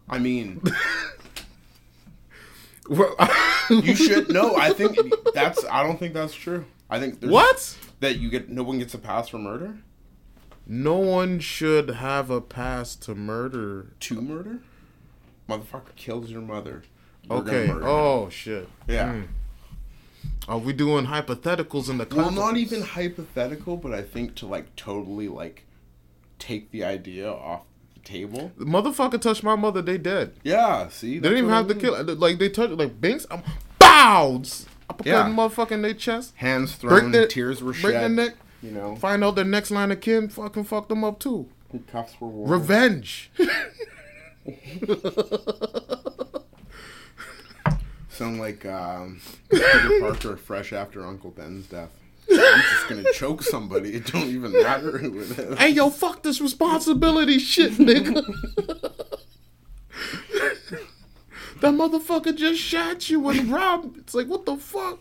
I 0.10 0.20
mean, 0.20 0.62
Well, 2.90 3.16
you 3.70 3.96
should 3.96 4.30
no. 4.30 4.56
I 4.56 4.74
think 4.74 4.98
that's. 5.34 5.64
I 5.66 5.84
don't 5.84 5.98
think 5.98 6.14
that's 6.14 6.34
true. 6.34 6.66
I 6.90 7.00
think 7.00 7.20
there's, 7.20 7.32
what? 7.32 7.78
that 8.02 8.20
you 8.20 8.30
get. 8.30 8.50
No 8.50 8.64
one 8.64 8.80
gets 8.80 8.94
a 8.94 9.00
pass 9.00 9.30
for 9.30 9.38
murder. 9.38 9.78
No 10.66 10.98
one 10.98 11.40
should 11.40 11.90
have 11.90 12.30
a 12.30 12.42
pass 12.42 12.96
to 12.98 13.16
murder. 13.16 13.94
To 14.02 14.22
murder, 14.22 14.60
motherfucker 15.50 15.96
kills 15.96 16.30
your 16.30 16.42
mother. 16.42 16.84
You're 17.24 17.40
Okay. 17.40 17.70
Oh 17.72 18.30
shit. 18.30 18.68
Yeah. 18.88 19.14
Mm. 19.14 19.28
Are 20.48 20.58
we 20.58 20.74
doing 20.74 21.06
hypotheticals 21.08 21.90
in 21.90 21.98
the 22.00 22.08
Well, 22.14 22.32
not 22.32 22.58
even 22.58 22.82
hypothetical, 22.82 23.78
but 23.78 23.94
I 23.94 24.02
think 24.02 24.36
to 24.36 24.46
like 24.46 24.76
totally 24.76 25.28
like 25.30 25.64
take 26.40 26.72
the 26.72 26.84
idea 26.84 27.30
off 27.32 27.62
the 27.94 28.02
table. 28.02 28.52
The 28.58 28.66
motherfucker 28.66 29.22
touched 29.22 29.44
my 29.44 29.56
mother. 29.56 29.82
They 29.82 29.98
dead. 29.98 30.34
Yeah, 30.44 30.90
see, 30.90 31.20
They 31.20 31.30
didn't 31.30 31.46
even 31.46 31.50
have 31.52 31.68
to 31.70 31.76
kill. 31.76 32.04
Like 32.16 32.40
they 32.40 32.50
touched 32.50 32.74
like 32.74 33.00
Binks. 33.00 33.26
I'm 33.32 33.42
bows. 33.80 34.66
I 34.90 34.94
put 34.94 35.06
Yeah. 35.08 35.24
that 35.24 35.32
motherfucker 35.32 35.72
in 35.72 35.82
their 35.82 35.94
chest. 35.94 36.34
Hands 36.36 36.74
thrown, 36.76 37.12
their 37.12 37.28
tears 37.28 37.64
were 37.64 37.72
break 37.72 37.94
their 37.94 38.02
shed. 38.04 38.12
neck. 38.12 38.34
You 38.62 38.72
know, 38.72 38.96
Find 38.98 39.24
out 39.24 39.36
their 39.36 39.46
next 39.46 39.72
line 39.72 39.92
of 39.92 40.02
kin. 40.02 40.28
Fucking 40.30 40.66
fuck 40.66 40.90
them 40.90 41.04
up 41.06 41.20
too. 41.20 41.48
cuffs 41.92 42.20
were 42.20 42.28
worn. 42.28 42.50
Revenge. 42.50 43.32
sound 48.24 48.40
like 48.40 48.66
um, 48.66 49.20
Peter 49.50 50.00
Parker 50.00 50.38
fresh 50.38 50.74
after 50.74 51.06
Uncle 51.06 51.32
Ben's 51.32 51.68
death. 51.68 51.90
I'm 52.32 52.62
just 52.62 52.88
gonna 52.88 53.12
choke 53.14 53.44
somebody. 53.44 53.96
It 53.96 54.06
don't 54.06 54.30
even 54.30 54.54
matter 54.54 54.98
who 54.98 55.20
it 55.20 55.38
is. 55.38 55.58
Hey 55.58 55.70
yo, 55.70 55.90
fuck 55.90 56.24
this 56.24 56.40
responsibility 56.40 57.38
shit, 57.38 57.74
nigga. 57.74 58.24
that 61.60 61.74
motherfucker 61.74 62.36
just 62.36 62.62
shot 62.62 63.10
you 63.10 63.28
and 63.28 63.52
robbed. 63.52 63.98
It's 63.98 64.14
like 64.14 64.28
what 64.28 64.46
the 64.46 64.56
fuck. 64.56 65.00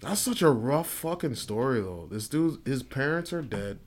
That's 0.00 0.20
such 0.20 0.40
a 0.40 0.50
rough 0.50 0.88
fucking 0.88 1.34
story 1.34 1.80
though. 1.80 2.06
This 2.10 2.28
dude, 2.28 2.60
his 2.64 2.84
parents 2.84 3.32
are 3.32 3.42
dead. 3.42 3.80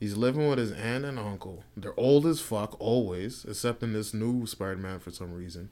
He's 0.00 0.16
living 0.16 0.48
with 0.48 0.58
his 0.58 0.72
aunt 0.72 1.04
and 1.04 1.18
uncle. 1.18 1.62
They're 1.76 1.98
old 2.00 2.24
as 2.26 2.40
fuck 2.40 2.74
always, 2.80 3.44
except 3.44 3.82
in 3.82 3.92
this 3.92 4.12
new 4.14 4.46
Spider-Man 4.46 4.98
for 5.00 5.10
some 5.10 5.32
reason. 5.32 5.68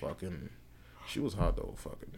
Fucking, 0.00 0.48
she 1.08 1.18
was 1.20 1.34
hot 1.34 1.56
though. 1.56 1.74
Fucking, 1.76 2.12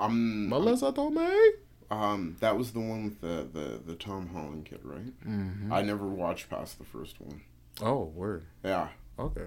Um, 0.00 0.48
Melissa 0.48 0.92
Tomei. 0.92 1.50
um, 1.90 2.36
that 2.40 2.58
was 2.58 2.72
the 2.72 2.80
one 2.80 3.04
with 3.04 3.20
the 3.20 3.46
the, 3.52 3.80
the 3.86 3.94
Tom 3.94 4.30
Holland 4.30 4.64
kid, 4.66 4.80
right? 4.82 5.12
Mm-hmm. 5.24 5.72
I 5.72 5.82
never 5.82 6.06
watched 6.08 6.50
past 6.50 6.78
the 6.78 6.84
first 6.84 7.20
one. 7.20 7.42
Oh, 7.80 8.04
word. 8.14 8.44
Yeah, 8.64 8.88
Okay. 9.18 9.44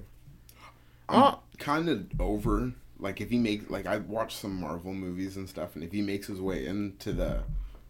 I'm 1.10 1.22
Ah. 1.22 1.40
kind 1.60 1.90
of 1.90 2.08
over. 2.20 2.72
Like 2.98 3.20
if 3.20 3.30
he 3.30 3.38
makes 3.38 3.70
like 3.70 3.86
I 3.86 3.98
watch 3.98 4.36
some 4.38 4.60
Marvel 4.62 4.94
movies 4.94 5.36
and 5.36 5.50
stuff, 5.50 5.76
and 5.76 5.84
if 5.84 5.92
he 5.92 6.02
makes 6.02 6.28
his 6.28 6.40
way 6.40 6.66
into 6.66 7.12
the 7.12 7.44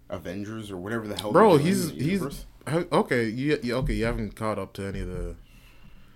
Avengers 0.10 0.72
or 0.72 0.78
whatever 0.78 1.08
the 1.08 1.16
hell, 1.20 1.32
Bro, 1.32 1.58
he's 1.58 1.92
he's 1.92 2.04
universe- 2.04 2.46
okay. 2.68 3.28
You, 3.28 3.60
you 3.62 3.76
okay? 3.76 3.94
You 3.94 4.06
haven't 4.06 4.36
caught 4.36 4.60
up 4.60 4.74
to 4.74 4.84
any 4.86 5.00
of 5.02 5.08
the. 5.08 5.36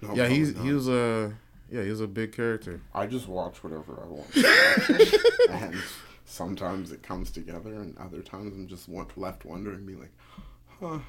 No, 0.02 0.16
yeah, 0.16 0.28
he's 0.28 0.52
probably 0.54 0.70
he 0.70 0.74
was 0.74 0.88
a 0.88 1.34
yeah 1.70 1.84
he 1.84 1.90
was 1.90 2.02
a 2.02 2.08
big 2.08 2.32
character. 2.32 2.82
I 2.94 3.06
just 3.06 3.28
watch 3.28 3.64
whatever 3.64 4.02
I 4.02 4.08
want, 4.08 4.36
and 5.50 5.76
sometimes 6.26 6.92
it 6.92 7.04
comes 7.04 7.32
together, 7.32 7.74
and 7.74 7.98
other 7.98 8.22
times 8.22 8.54
I'm 8.54 8.68
just 8.68 8.88
left 9.18 9.46
wondering, 9.46 9.86
be 9.86 9.96
like, 9.96 10.14
huh, 10.80 11.00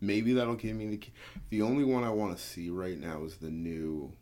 maybe 0.00 0.32
that'll 0.32 0.54
give 0.54 0.74
me 0.76 0.88
the. 0.88 0.96
key. 0.96 1.12
The 1.50 1.62
only 1.62 1.84
one 1.84 2.02
I 2.02 2.10
want 2.10 2.36
to 2.36 2.42
see 2.42 2.70
right 2.70 2.98
now 2.98 3.24
is 3.24 3.36
the 3.36 3.50
new 3.50 4.12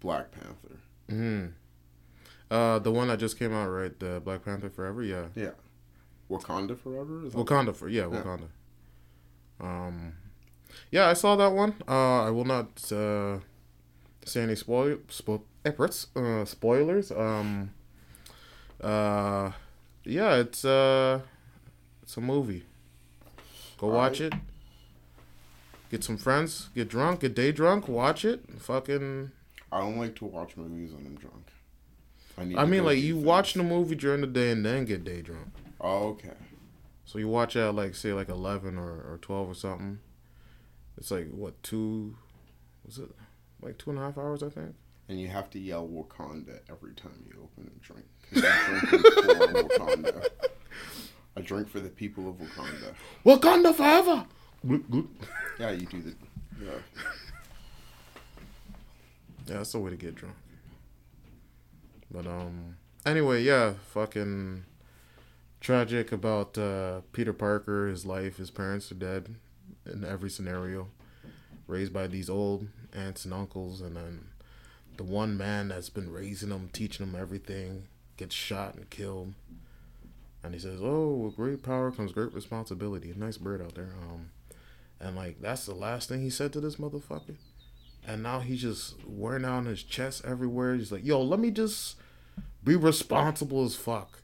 Black 0.00 0.32
Panther. 0.32 0.80
Mm. 1.08 1.52
Uh, 2.50 2.78
the 2.78 2.90
one 2.90 3.08
that 3.08 3.18
just 3.18 3.38
came 3.38 3.52
out, 3.54 3.68
right? 3.68 3.98
The 3.98 4.20
Black 4.24 4.44
Panther 4.44 4.68
Forever. 4.70 5.02
Yeah, 5.02 5.26
Yeah. 5.34 5.50
Wakanda 6.30 6.76
Forever. 6.78 7.26
Is 7.26 7.34
Wakanda 7.34 7.74
for 7.74 7.88
yeah 7.88 8.08
Yeah. 8.10 8.46
Um, 9.60 10.14
yeah, 10.90 11.08
I 11.08 11.12
saw 11.14 11.36
that 11.36 11.52
one. 11.52 11.74
Uh, 11.88 12.24
I 12.24 12.30
will 12.30 12.44
not 12.44 12.92
uh 12.92 13.38
say 14.24 14.42
any 14.42 14.56
spoil 14.56 14.96
spo- 15.08 15.42
efforts, 15.64 16.08
uh, 16.16 16.44
spoilers. 16.44 17.10
Um, 17.10 17.70
uh, 18.80 19.52
yeah, 20.04 20.36
it's 20.36 20.64
uh, 20.64 21.20
it's 22.02 22.16
a 22.16 22.20
movie. 22.20 22.64
Go 23.78 23.88
watch 23.88 24.20
it. 24.20 24.32
Get 25.90 26.02
some 26.02 26.16
friends, 26.16 26.70
get 26.74 26.88
drunk, 26.88 27.20
get 27.20 27.34
day 27.34 27.52
drunk, 27.52 27.88
watch 27.88 28.24
it. 28.24 28.44
Fucking 28.58 29.30
I 29.70 29.80
don't 29.80 29.98
like 29.98 30.14
to 30.16 30.24
watch 30.24 30.56
movies 30.56 30.92
when 30.92 31.06
I'm 31.06 31.16
drunk. 31.16 31.48
I 32.38 32.44
need. 32.44 32.56
I 32.56 32.64
mean, 32.64 32.84
like 32.84 32.98
you 32.98 33.14
things. 33.14 33.26
watch 33.26 33.54
the 33.54 33.62
movie 33.62 33.94
during 33.94 34.20
the 34.20 34.26
day 34.26 34.50
and 34.50 34.64
then 34.64 34.84
get 34.84 35.04
day 35.04 35.22
drunk. 35.22 35.48
Oh, 35.80 36.08
okay. 36.08 36.30
So 37.04 37.18
you 37.18 37.28
watch 37.28 37.54
at 37.56 37.74
like 37.74 37.94
say 37.94 38.12
like 38.12 38.28
eleven 38.28 38.78
or, 38.78 38.88
or 38.90 39.18
twelve 39.20 39.48
or 39.48 39.54
something. 39.54 40.00
It's 40.96 41.10
like 41.10 41.30
what 41.30 41.62
two? 41.62 42.16
Was 42.86 42.98
it 42.98 43.10
like 43.60 43.78
two 43.78 43.90
and 43.90 43.98
a 43.98 44.02
half 44.02 44.18
hours? 44.18 44.42
I 44.42 44.48
think. 44.48 44.74
And 45.08 45.20
you 45.20 45.28
have 45.28 45.50
to 45.50 45.58
yell 45.58 45.86
Wakanda 45.86 46.60
every 46.70 46.94
time 46.94 47.24
you 47.26 47.34
open 47.42 47.70
a 47.70 47.78
drink. 47.84 48.06
Wakanda. 48.32 50.26
I 51.36 51.40
drink 51.40 51.68
for 51.68 51.80
the 51.80 51.90
people 51.90 52.28
of 52.28 52.36
Wakanda. 52.36 52.94
Wakanda 53.24 53.74
forever. 53.74 54.26
Yeah, 55.58 55.72
you 55.72 55.86
do 55.86 56.00
the. 56.00 56.14
Yeah. 56.62 56.70
Yeah, 59.46 59.56
that's 59.58 59.72
the 59.72 59.78
way 59.78 59.90
to 59.90 59.96
get 59.96 60.14
drunk. 60.14 60.36
But 62.10 62.26
um, 62.26 62.76
anyway, 63.04 63.42
yeah, 63.42 63.74
fucking 63.92 64.64
tragic 65.64 66.12
about 66.12 66.58
uh, 66.58 67.00
Peter 67.12 67.32
Parker. 67.32 67.88
His 67.88 68.04
life, 68.04 68.36
his 68.36 68.50
parents 68.50 68.92
are 68.92 68.96
dead 68.96 69.34
in 69.90 70.04
every 70.04 70.28
scenario. 70.30 70.88
Raised 71.66 71.92
by 71.92 72.06
these 72.06 72.28
old 72.28 72.68
aunts 72.92 73.24
and 73.24 73.32
uncles, 73.32 73.80
and 73.80 73.96
then 73.96 74.26
the 74.98 75.02
one 75.02 75.38
man 75.38 75.68
that's 75.68 75.88
been 75.88 76.12
raising 76.12 76.50
him, 76.50 76.68
teaching 76.72 77.06
him 77.06 77.18
everything, 77.18 77.88
gets 78.18 78.34
shot 78.34 78.74
and 78.74 78.90
killed. 78.90 79.32
And 80.42 80.52
he 80.52 80.60
says, 80.60 80.80
"Oh, 80.82 81.14
with 81.14 81.36
great 81.36 81.62
power 81.62 81.90
comes 81.90 82.12
great 82.12 82.34
responsibility." 82.34 83.10
A 83.10 83.18
nice 83.18 83.38
bird 83.38 83.62
out 83.62 83.74
there. 83.74 83.94
Um, 84.02 84.28
and 85.00 85.16
like 85.16 85.40
that's 85.40 85.64
the 85.64 85.74
last 85.74 86.10
thing 86.10 86.20
he 86.20 86.28
said 86.28 86.52
to 86.52 86.60
this 86.60 86.76
motherfucker. 86.76 87.36
And 88.06 88.22
now 88.22 88.40
he's 88.40 88.60
just 88.60 88.96
wearing 89.06 89.46
out 89.46 89.56
on 89.56 89.64
his 89.64 89.82
chest 89.82 90.26
everywhere. 90.26 90.74
He's 90.74 90.92
like, 90.92 91.06
"Yo, 91.06 91.22
let 91.22 91.40
me 91.40 91.50
just 91.50 91.96
be 92.62 92.76
responsible 92.76 93.64
as 93.64 93.74
fuck. 93.74 94.20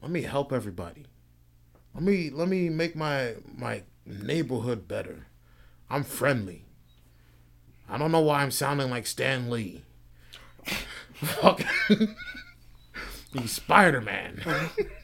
Let 0.00 0.10
me 0.10 0.22
help 0.22 0.52
everybody. 0.52 1.06
Let 1.94 2.02
me 2.02 2.30
let 2.30 2.48
me 2.48 2.68
make 2.68 2.94
my 2.94 3.34
my 3.56 3.82
neighborhood 4.06 4.86
better. 4.86 5.26
I'm 5.90 6.04
friendly. 6.04 6.64
I 7.88 7.98
don't 7.98 8.12
know 8.12 8.20
why 8.20 8.42
I'm 8.42 8.50
sounding 8.50 8.90
like 8.90 9.06
Stan 9.06 9.50
Lee. 9.50 9.82
Fuck. 11.14 11.62
He's 13.32 13.52
Spider 13.52 14.00
Man. 14.00 14.42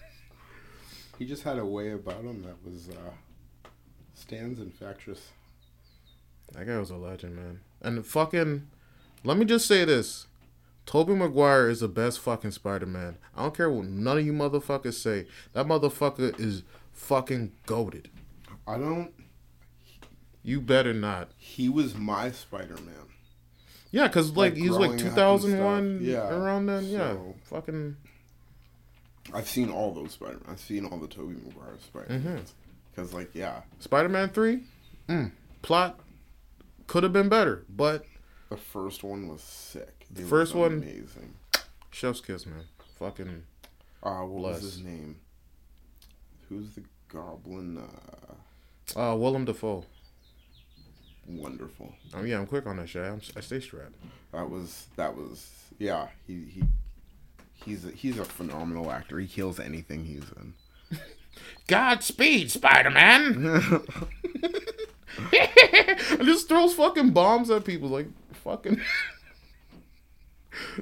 He 1.19 1.27
just 1.27 1.45
had 1.45 1.59
a 1.59 1.65
way 1.65 1.93
about 1.93 2.25
him 2.25 2.43
that 2.43 2.57
was 2.65 2.89
uh, 2.89 3.69
stands 4.15 4.59
infectious. 4.59 5.29
That 6.53 6.67
guy 6.67 6.79
was 6.79 6.91
a 6.91 6.97
legend, 6.97 7.37
man. 7.37 7.61
And 7.81 8.05
fucking, 8.05 8.67
let 9.23 9.37
me 9.37 9.45
just 9.45 9.67
say 9.67 9.85
this: 9.85 10.27
Tobey 10.87 11.15
Maguire 11.15 11.69
is 11.71 11.81
the 11.81 11.89
best 11.89 12.21
fucking 12.21 12.51
Spider 12.53 12.87
Man. 12.87 13.17
I 13.35 13.43
don't 13.43 13.55
care 13.57 13.71
what 13.71 13.87
none 13.87 14.19
of 14.19 14.27
you 14.27 14.33
motherfuckers 14.33 14.95
say. 14.95 15.27
That 15.53 15.67
motherfucker 15.67 16.39
is 16.39 16.63
fucking 16.93 17.53
goaded. 17.67 18.11
I 18.67 18.77
don't. 18.79 19.13
You 20.43 20.61
better 20.61 20.93
not. 20.93 21.31
He 21.37 21.69
was 21.69 21.95
my 21.95 22.31
Spider 22.31 22.77
Man. 22.77 22.95
Yeah, 23.91 24.09
cause 24.09 24.31
like, 24.37 24.53
Like, 24.53 24.63
he 24.63 24.69
was 24.69 24.79
like 24.79 24.91
growing 24.91 25.01
up 25.01 25.07
and 25.07 25.41
2001. 25.41 25.99
Yeah, 26.03 26.29
around 26.29 26.67
then. 26.67 26.85
Yeah, 26.87 27.13
so- 27.13 27.35
fucking. 27.45 27.97
I've 29.33 29.49
seen 29.49 29.71
all 29.71 29.93
those 29.95 30.13
Spider 30.13 30.35
Man. 30.35 30.43
I've 30.51 30.61
seen 30.61 30.85
all 30.85 30.99
the 30.99 31.07
Tobey 31.09 31.35
Maguire 31.45 31.77
Spider 31.83 32.07
Mm-hmm. 32.09 32.37
Because, 32.95 33.13
like, 33.15 33.31
yeah, 33.35 33.63
Spider 33.81 34.09
Man 34.09 34.29
three, 34.29 34.61
mm, 35.09 35.33
plot 35.63 35.99
could 36.87 37.03
have 37.03 37.13
been 37.13 37.29
better, 37.29 37.65
but 37.69 38.05
the 38.51 38.57
first 38.57 39.03
one 39.03 39.29
was 39.29 39.41
sick. 39.43 40.07
It 40.17 40.27
First 40.27 40.55
one- 40.55 40.75
amazing. 40.75 41.35
chef's 41.91 42.21
kiss, 42.21 42.47
man. 42.47 42.65
Fucking 42.99 43.43
Uh, 44.03 44.21
what 44.23 44.39
Bless. 44.41 44.63
was 44.63 44.75
his 44.75 44.83
name? 44.85 45.17
Who's 46.49 46.75
the 46.75 46.83
Goblin? 47.09 47.79
Uh, 48.97 49.01
uh, 49.13 49.17
Willem 49.17 49.45
Dafoe. 49.47 49.85
wonderful. 51.27 51.95
Oh 52.15 52.23
yeah, 52.23 52.39
I'm 52.39 52.47
quick 52.47 52.67
on 52.67 52.77
that 52.77 52.89
shit. 52.89 53.03
I'm, 53.05 53.21
I 53.37 53.41
stay 53.41 53.61
strapped. 53.61 53.95
That 54.33 54.49
was 54.51 54.87
that 54.97 55.17
was 55.17 55.51
yeah. 55.79 56.09
He 56.27 56.45
he 56.45 56.63
he's 57.55 57.85
a, 57.87 57.91
he's 57.91 58.19
a 58.19 58.25
phenomenal 58.25 58.91
actor. 58.91 59.19
He 59.19 59.27
kills 59.27 59.59
anything 59.59 60.05
he's 60.05 60.25
in. 60.37 60.55
Godspeed, 61.67 62.51
Spider 62.51 62.91
Man. 62.91 63.81
just 66.25 66.49
throws 66.49 66.75
fucking 66.75 67.11
bombs 67.11 67.51
at 67.51 67.65
people 67.65 67.89
like 67.89 68.09
fucking 68.45 68.81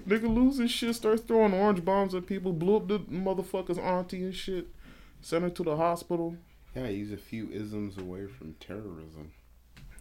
nigga 0.07 0.33
loses 0.35 0.70
shit, 0.70 0.94
starts 0.94 1.22
throwing 1.22 1.55
orange 1.55 1.85
bombs 1.85 2.14
at 2.14 2.27
people, 2.27 2.53
blew 2.53 2.77
up 2.77 2.88
the 2.88 2.98
motherfucker's 3.01 3.79
auntie 3.79 4.22
and 4.22 4.35
shit, 4.35 4.68
sent 5.20 5.44
her 5.44 5.51
to 5.51 5.62
the 5.62 5.77
hospital. 5.77 6.37
Yeah, 6.75 6.88
he's 6.88 7.12
a 7.12 7.16
few 7.16 7.48
isms 7.51 7.98
away 7.98 8.27
from 8.27 8.55
terrorism. 8.61 9.33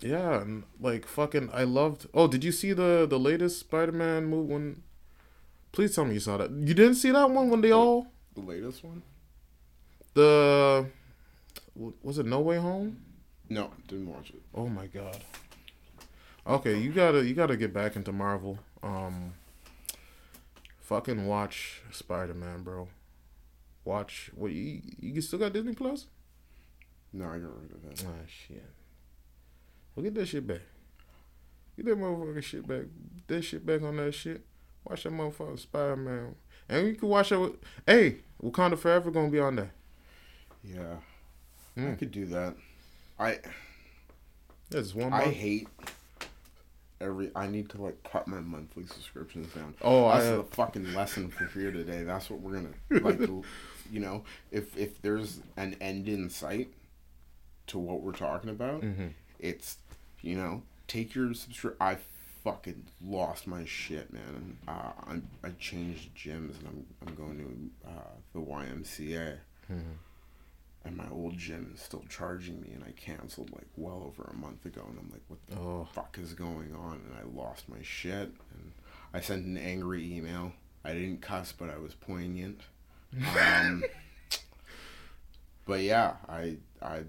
Yeah, 0.01 0.41
and 0.41 0.63
like 0.79 1.05
fucking, 1.05 1.49
I 1.53 1.63
loved. 1.63 2.07
Oh, 2.13 2.27
did 2.27 2.43
you 2.43 2.51
see 2.51 2.73
the 2.73 3.05
the 3.07 3.19
latest 3.19 3.59
Spider 3.59 3.91
Man 3.91 4.25
movie? 4.25 4.53
When, 4.53 4.83
please 5.71 5.95
tell 5.95 6.05
me 6.05 6.15
you 6.15 6.19
saw 6.19 6.37
that. 6.37 6.49
You 6.49 6.73
didn't 6.73 6.95
see 6.95 7.11
that 7.11 7.29
one 7.29 7.49
when 7.49 7.61
they 7.61 7.71
all 7.71 8.07
The 8.33 8.41
latest 8.41 8.83
one? 8.83 9.03
the 10.13 10.87
was 11.75 12.17
it 12.17 12.25
No 12.25 12.41
Way 12.41 12.57
Home? 12.57 12.97
No, 13.49 13.69
didn't 13.87 14.09
watch 14.09 14.31
it. 14.31 14.41
Oh 14.55 14.67
my 14.67 14.87
god. 14.87 15.23
Okay, 16.45 16.77
you 16.79 16.91
gotta 16.91 17.23
you 17.25 17.33
gotta 17.33 17.55
get 17.57 17.73
back 17.73 17.95
into 17.95 18.11
Marvel. 18.11 18.57
Um, 18.81 19.33
fucking 20.79 21.27
watch 21.27 21.81
Spider 21.91 22.33
Man, 22.33 22.63
bro. 22.63 22.87
Watch 23.85 24.31
what 24.35 24.51
you 24.51 24.81
you 24.99 25.21
still 25.21 25.39
got 25.39 25.53
Disney 25.53 25.73
Plus? 25.73 26.07
No, 27.13 27.25
I 27.25 27.37
got 27.39 27.61
rid 27.61 27.71
of 27.71 27.91
it. 27.91 28.05
Ah 28.07 28.25
shit. 28.27 28.63
Well, 29.95 30.03
get 30.03 30.15
that 30.15 30.27
shit 30.27 30.47
back. 30.47 30.61
Get 31.75 31.85
that 31.85 31.97
motherfucking 31.99 32.43
shit 32.43 32.67
back. 32.67 32.83
That 33.27 33.41
shit 33.43 33.65
back 33.65 33.81
on 33.83 33.97
that 33.97 34.13
shit. 34.13 34.45
Watch 34.83 35.03
that 35.03 35.13
motherfucker 35.13 35.59
Spider 35.59 35.95
Man, 35.95 36.35
and 36.69 36.87
you 36.87 36.95
can 36.95 37.09
watch 37.09 37.31
it. 37.31 37.37
With, 37.37 37.55
hey, 37.85 38.17
Wakanda 38.41 38.77
Forever 38.77 39.11
gonna 39.11 39.29
be 39.29 39.39
on 39.39 39.55
there. 39.57 39.71
Yeah, 40.63 40.95
I 41.77 41.79
Mm. 41.79 41.97
could 41.99 42.11
do 42.11 42.25
that. 42.27 42.55
I 43.19 43.39
There's 44.69 44.93
one. 44.95 45.13
I 45.13 45.25
hate 45.25 45.67
every. 47.01 47.31
I 47.35 47.47
need 47.47 47.69
to 47.71 47.81
like 47.81 48.01
cut 48.03 48.27
my 48.27 48.39
monthly 48.39 48.85
subscriptions 48.85 49.53
down. 49.53 49.73
Oh, 49.81 50.05
I 50.05 50.17
that's 50.19 50.29
have- 50.29 50.37
the 50.49 50.55
fucking 50.55 50.93
lesson 50.93 51.29
for 51.29 51.45
here 51.47 51.71
today. 51.71 52.03
That's 52.03 52.29
what 52.29 52.39
we're 52.41 52.53
gonna 52.53 53.03
like. 53.03 53.19
you 53.91 53.99
know, 53.99 54.23
if 54.51 54.77
if 54.77 55.01
there's 55.01 55.39
an 55.57 55.75
end 55.81 56.07
in 56.07 56.29
sight 56.29 56.69
to 57.67 57.79
what 57.79 58.01
we're 58.01 58.11
talking 58.13 58.49
about, 58.49 58.81
Mhm. 58.81 59.11
it's 59.39 59.77
you 60.21 60.35
know 60.35 60.63
take 60.87 61.13
your 61.15 61.33
subscription. 61.33 61.77
I 61.81 61.97
fucking 62.43 62.85
lost 63.05 63.45
my 63.47 63.65
shit, 63.65 64.11
man. 64.11 64.57
Uh, 64.67 64.91
I'm 65.07 65.27
I 65.43 65.49
changed 65.59 66.15
gyms 66.15 66.57
and 66.59 66.67
I'm 66.67 66.85
I'm 67.07 67.15
going 67.15 67.37
to 67.83 67.89
uh, 67.89 68.11
the 68.33 68.39
YMCA. 68.39 69.37
Mhm. 69.71 69.81
And 70.83 70.97
my 70.97 71.07
old 71.11 71.37
gym 71.37 71.71
is 71.75 71.81
still 71.81 72.03
charging 72.09 72.59
me, 72.59 72.71
and 72.73 72.83
I 72.83 72.91
canceled 72.99 73.51
like 73.51 73.67
well 73.75 74.03
over 74.07 74.23
a 74.31 74.35
month 74.35 74.65
ago. 74.65 74.81
And 74.89 74.97
I'm 74.97 75.11
like, 75.11 75.21
"What 75.27 75.39
the 75.47 75.55
Oh, 75.57 75.87
fuck 75.93 76.17
is 76.19 76.33
going 76.33 76.73
on?" 76.75 77.01
And 77.07 77.13
I 77.19 77.23
lost 77.39 77.69
my 77.69 77.81
shit. 77.83 78.31
And 78.55 78.71
I 79.13 79.19
sent 79.21 79.45
an 79.45 79.57
angry 79.57 80.03
email. 80.11 80.53
I 80.83 80.93
didn't 80.93 81.21
cuss, 81.21 81.51
but 81.55 81.69
I 81.69 81.77
was 81.77 81.93
poignant. 81.93 82.61
Um, 83.39 83.83
but 85.67 85.81
yeah, 85.81 86.13
I 86.27 86.57
I 86.81 87.03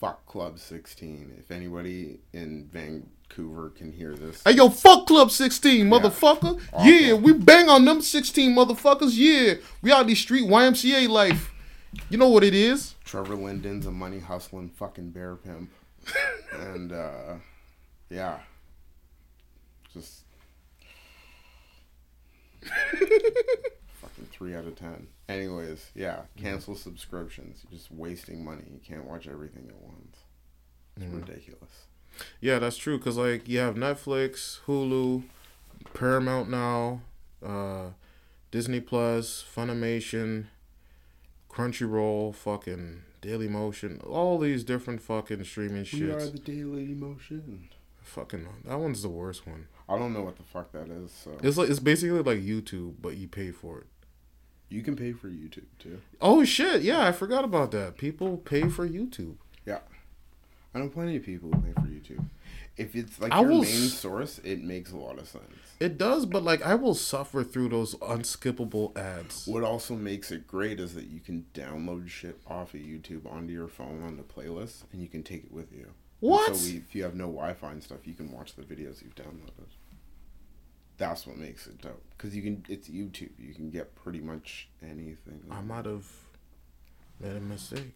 fuck 0.00 0.24
Club 0.26 0.58
16. 0.58 1.34
If 1.38 1.50
anybody 1.50 2.20
in 2.32 2.68
Vancouver 2.72 3.70
can 3.70 3.92
hear 3.92 4.14
this, 4.16 4.42
Hey 4.44 4.52
yo, 4.52 4.70
fuck 4.70 5.06
Club 5.06 5.30
16, 5.30 5.86
motherfucker. 5.86 6.60
Awful. 6.72 6.86
Yeah, 6.90 7.14
we 7.14 7.32
bang 7.34 7.68
on 7.68 7.84
them 7.84 8.00
16 8.00 8.54
motherfuckers. 8.54 9.12
Yeah, 9.14 9.54
we 9.82 9.92
out 9.92 10.06
these 10.06 10.20
street 10.20 10.48
YMCA 10.48 11.08
life. 11.08 11.52
You 12.10 12.18
know 12.18 12.28
what 12.28 12.44
it 12.44 12.54
is? 12.54 12.94
Trevor 13.04 13.34
Linden's 13.34 13.86
a 13.86 13.90
money 13.90 14.18
hustling 14.18 14.68
fucking 14.70 15.10
bear 15.10 15.36
pimp. 15.36 15.70
and 16.52 16.92
uh 16.92 17.34
yeah. 18.10 18.38
Just 19.92 20.22
fucking 22.62 24.26
three 24.32 24.54
out 24.54 24.66
of 24.66 24.76
ten. 24.76 25.06
Anyways, 25.28 25.90
yeah, 25.94 26.22
cancel 26.36 26.74
subscriptions. 26.74 27.64
You're 27.70 27.78
just 27.78 27.90
wasting 27.90 28.44
money. 28.44 28.64
You 28.70 28.80
can't 28.86 29.04
watch 29.04 29.26
everything 29.28 29.66
at 29.68 29.80
once. 29.80 30.16
It's 30.96 31.06
ridiculous. 31.06 31.86
Yeah, 32.40 32.58
that's 32.58 32.76
true. 32.76 32.98
Cause 32.98 33.16
like 33.16 33.48
you 33.48 33.58
have 33.60 33.76
Netflix, 33.76 34.60
Hulu, 34.66 35.22
Paramount 35.94 36.50
now, 36.50 37.02
uh, 37.44 37.90
Disney 38.50 38.80
Plus, 38.80 39.44
Funimation, 39.54 40.46
Crunchyroll, 41.58 42.34
fucking 42.36 43.02
Daily 43.20 43.48
Motion, 43.48 44.00
all 44.06 44.38
these 44.38 44.62
different 44.62 45.02
fucking 45.02 45.42
streaming 45.42 45.84
We 45.92 46.10
are 46.10 46.24
the 46.26 46.38
Daily 46.38 46.86
Motion. 46.94 47.68
Fucking 48.00 48.46
that 48.64 48.78
one's 48.78 49.02
the 49.02 49.08
worst 49.08 49.44
one. 49.46 49.66
I 49.88 49.98
don't 49.98 50.12
know 50.12 50.22
what 50.22 50.36
the 50.36 50.44
fuck 50.44 50.70
that 50.72 50.88
is, 50.88 51.10
so 51.10 51.36
It's 51.42 51.56
like 51.56 51.68
it's 51.68 51.80
basically 51.80 52.20
like 52.22 52.38
YouTube, 52.38 52.94
but 53.02 53.16
you 53.16 53.26
pay 53.26 53.50
for 53.50 53.80
it. 53.80 53.86
you 54.68 54.82
can 54.82 54.94
pay 54.94 55.12
for 55.12 55.28
YouTube 55.28 55.64
too. 55.80 56.00
Oh 56.20 56.44
shit! 56.44 56.82
Yeah, 56.82 57.04
I 57.06 57.10
forgot 57.12 57.44
about 57.44 57.72
that. 57.72 57.98
People 57.98 58.36
pay 58.36 58.68
for 58.68 58.88
YouTube. 58.88 59.36
Yeah, 59.66 59.80
I 60.74 60.78
know 60.78 60.88
plenty 60.88 61.16
of 61.16 61.24
people 61.24 61.50
who 61.50 61.60
pay 61.60 61.72
for 61.72 61.88
YouTube. 61.88 62.24
If 62.76 62.94
it's 62.94 63.20
like 63.20 63.32
I 63.32 63.40
your 63.40 63.50
main 63.50 63.62
s- 63.64 63.94
source, 63.94 64.38
it 64.44 64.62
makes 64.62 64.92
a 64.92 64.96
lot 64.96 65.18
of 65.18 65.26
sense. 65.26 65.67
It 65.80 65.96
does, 65.96 66.26
but 66.26 66.42
like 66.42 66.62
I 66.66 66.74
will 66.74 66.94
suffer 66.94 67.44
through 67.44 67.68
those 67.68 67.94
unskippable 67.96 68.96
ads. 68.96 69.46
What 69.46 69.62
also 69.62 69.94
makes 69.94 70.32
it 70.32 70.46
great 70.48 70.80
is 70.80 70.94
that 70.94 71.06
you 71.06 71.20
can 71.20 71.46
download 71.54 72.08
shit 72.08 72.40
off 72.48 72.74
of 72.74 72.80
YouTube 72.80 73.30
onto 73.30 73.52
your 73.52 73.68
phone 73.68 74.02
on 74.02 74.16
the 74.16 74.24
playlist, 74.24 74.82
and 74.92 75.00
you 75.00 75.08
can 75.08 75.22
take 75.22 75.44
it 75.44 75.52
with 75.52 75.72
you. 75.72 75.84
And 75.84 75.92
What? 76.20 76.56
So 76.56 76.64
we, 76.68 76.78
if 76.78 76.94
you 76.96 77.04
have 77.04 77.14
no 77.14 77.26
Wi-Fi 77.26 77.70
and 77.70 77.82
stuff, 77.82 78.06
you 78.06 78.14
can 78.14 78.32
watch 78.32 78.56
the 78.56 78.62
videos 78.62 79.02
you've 79.02 79.14
downloaded. 79.14 79.68
That's 80.96 81.28
what 81.28 81.36
makes 81.36 81.68
it 81.68 81.80
dope. 81.80 82.02
Because 82.16 82.34
you 82.34 82.42
can, 82.42 82.64
it's 82.68 82.88
YouTube. 82.88 83.30
You 83.38 83.54
can 83.54 83.70
get 83.70 83.94
pretty 83.94 84.18
much 84.18 84.68
anything. 84.82 85.42
I 85.48 85.60
might 85.60 85.86
have 85.86 86.08
made 87.20 87.36
a 87.36 87.40
mistake, 87.40 87.94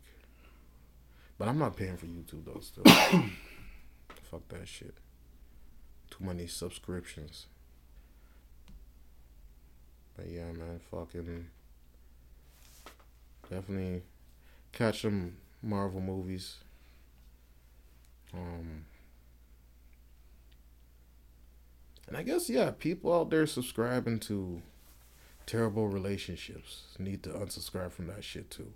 but 1.37 1.49
I'm 1.49 1.59
not 1.59 1.77
paying 1.77 1.97
for 1.97 2.07
YouTube 2.07 2.45
though. 2.45 2.61
Still, 2.61 2.85
fuck 4.23 4.47
that 4.51 4.69
shit. 4.69 4.95
Too 6.11 6.25
many 6.25 6.47
subscriptions. 6.47 7.47
But 10.17 10.29
yeah, 10.29 10.53
man, 10.53 10.81
fucking 10.91 11.47
definitely 13.51 14.03
catch 14.73 15.03
some 15.03 15.37
Marvel 15.63 16.01
movies. 16.01 16.57
Um, 18.35 18.85
and 22.09 22.17
I 22.17 22.23
guess 22.23 22.49
yeah, 22.49 22.71
people 22.71 23.13
out 23.13 23.31
there 23.31 23.47
subscribing 23.47 24.21
to 24.21 24.63
terrible 25.47 25.89
relationships 25.89 26.85
need 26.99 27.23
to 27.25 27.31
unsubscribe 27.31 27.93
from 27.93 28.07
that 28.07 28.25
shit 28.25 28.51
too. 28.51 28.73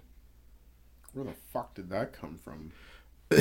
Where 1.12 1.24
the 1.24 1.32
fuck 1.32 1.74
did 1.74 1.88
that 1.90 2.12
come 2.12 2.38
from? 2.38 2.72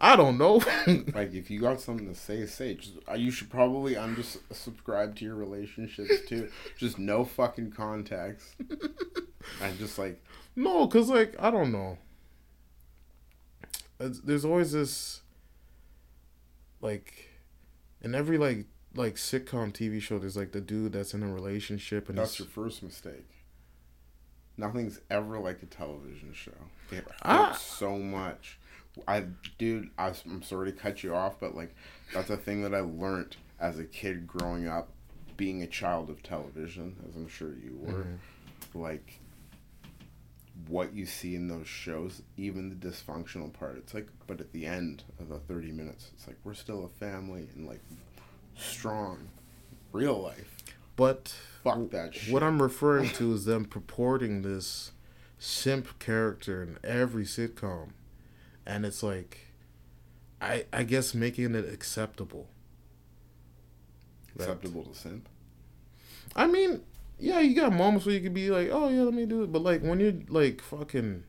I 0.00 0.16
don't 0.16 0.38
know. 0.38 0.62
Like, 1.14 1.34
if 1.34 1.50
you 1.50 1.60
got 1.60 1.80
something 1.80 2.08
to 2.08 2.14
say, 2.14 2.46
say. 2.46 2.74
Just, 2.74 2.94
uh, 3.10 3.14
you 3.14 3.30
should 3.30 3.50
probably 3.50 3.94
unsubscribe 3.94 5.16
to 5.16 5.24
your 5.24 5.34
relationships 5.34 6.12
too. 6.28 6.48
Just 6.76 6.98
no 6.98 7.24
fucking 7.24 7.72
context. 7.72 8.54
and 9.62 9.78
just 9.78 9.98
like, 9.98 10.22
no, 10.56 10.86
cause 10.86 11.08
like 11.10 11.34
I 11.38 11.50
don't 11.50 11.72
know. 11.72 11.98
It's- 14.00 14.20
There's 14.24 14.44
always 14.44 14.72
this, 14.72 15.22
like, 16.80 17.28
in 18.00 18.14
every 18.14 18.38
like 18.38 18.66
like 18.94 19.14
sitcom 19.16 19.72
TV 19.72 20.00
show, 20.00 20.18
there's 20.18 20.36
like 20.36 20.52
the 20.52 20.60
dude 20.60 20.92
that's 20.92 21.14
in 21.14 21.22
a 21.22 21.32
relationship 21.32 22.08
and 22.08 22.16
That's 22.18 22.38
your 22.38 22.48
first 22.48 22.82
mistake. 22.82 23.26
Nothing's 24.56 25.00
ever 25.10 25.38
like 25.38 25.62
a 25.62 25.66
television 25.66 26.32
show. 26.32 26.52
It 26.90 27.04
hurts 27.04 27.12
Ah. 27.22 27.52
so 27.52 27.96
much. 27.98 28.58
I, 29.06 29.24
dude, 29.58 29.90
I, 29.98 30.12
am 30.26 30.42
sorry 30.42 30.72
to 30.72 30.76
cut 30.76 31.02
you 31.02 31.14
off, 31.14 31.38
but 31.40 31.54
like, 31.54 31.74
that's 32.12 32.30
a 32.30 32.36
thing 32.36 32.62
that 32.62 32.74
I 32.74 32.80
learned 32.80 33.36
as 33.60 33.78
a 33.78 33.84
kid 33.84 34.26
growing 34.26 34.68
up, 34.68 34.88
being 35.36 35.62
a 35.62 35.66
child 35.66 36.10
of 36.10 36.22
television, 36.22 36.96
as 37.08 37.16
I'm 37.16 37.28
sure 37.28 37.50
you 37.50 37.78
were. 37.80 38.04
Mm-hmm. 38.04 38.80
Like, 38.80 39.20
what 40.66 40.94
you 40.94 41.06
see 41.06 41.34
in 41.34 41.48
those 41.48 41.68
shows, 41.68 42.22
even 42.36 42.68
the 42.68 42.74
dysfunctional 42.74 43.52
part, 43.52 43.76
it's 43.76 43.94
like, 43.94 44.08
but 44.26 44.40
at 44.40 44.52
the 44.52 44.66
end 44.66 45.04
of 45.20 45.28
the 45.28 45.38
30 45.38 45.72
minutes, 45.72 46.10
it's 46.14 46.26
like 46.26 46.36
we're 46.44 46.54
still 46.54 46.84
a 46.84 46.88
family 46.88 47.48
and 47.54 47.66
like 47.66 47.82
strong, 48.56 49.28
real 49.92 50.20
life. 50.20 50.56
but 50.96 51.34
Fuck 51.62 51.90
that 51.90 52.14
shit. 52.14 52.32
what 52.32 52.42
I'm 52.42 52.60
referring 52.60 53.10
to 53.10 53.32
is 53.32 53.44
them 53.44 53.64
purporting 53.64 54.42
this 54.42 54.92
simp 55.38 55.98
character 55.98 56.62
in 56.62 56.78
every 56.82 57.24
sitcom, 57.24 57.90
and 58.68 58.84
it's 58.84 59.02
like, 59.02 59.38
I 60.40 60.66
I 60.72 60.84
guess 60.84 61.14
making 61.14 61.54
it 61.56 61.64
acceptable. 61.72 62.48
Acceptable 64.36 64.84
to 64.84 64.94
simp. 64.94 65.28
I 66.36 66.46
mean, 66.46 66.82
yeah, 67.18 67.40
you 67.40 67.56
got 67.56 67.72
moments 67.72 68.06
where 68.06 68.14
you 68.14 68.20
could 68.20 68.34
be 68.34 68.50
like, 68.50 68.68
oh 68.70 68.88
yeah, 68.88 69.02
let 69.02 69.14
me 69.14 69.26
do 69.26 69.42
it, 69.42 69.50
but 69.50 69.62
like 69.62 69.82
when 69.82 69.98
you're 69.98 70.20
like 70.28 70.60
fucking 70.60 71.24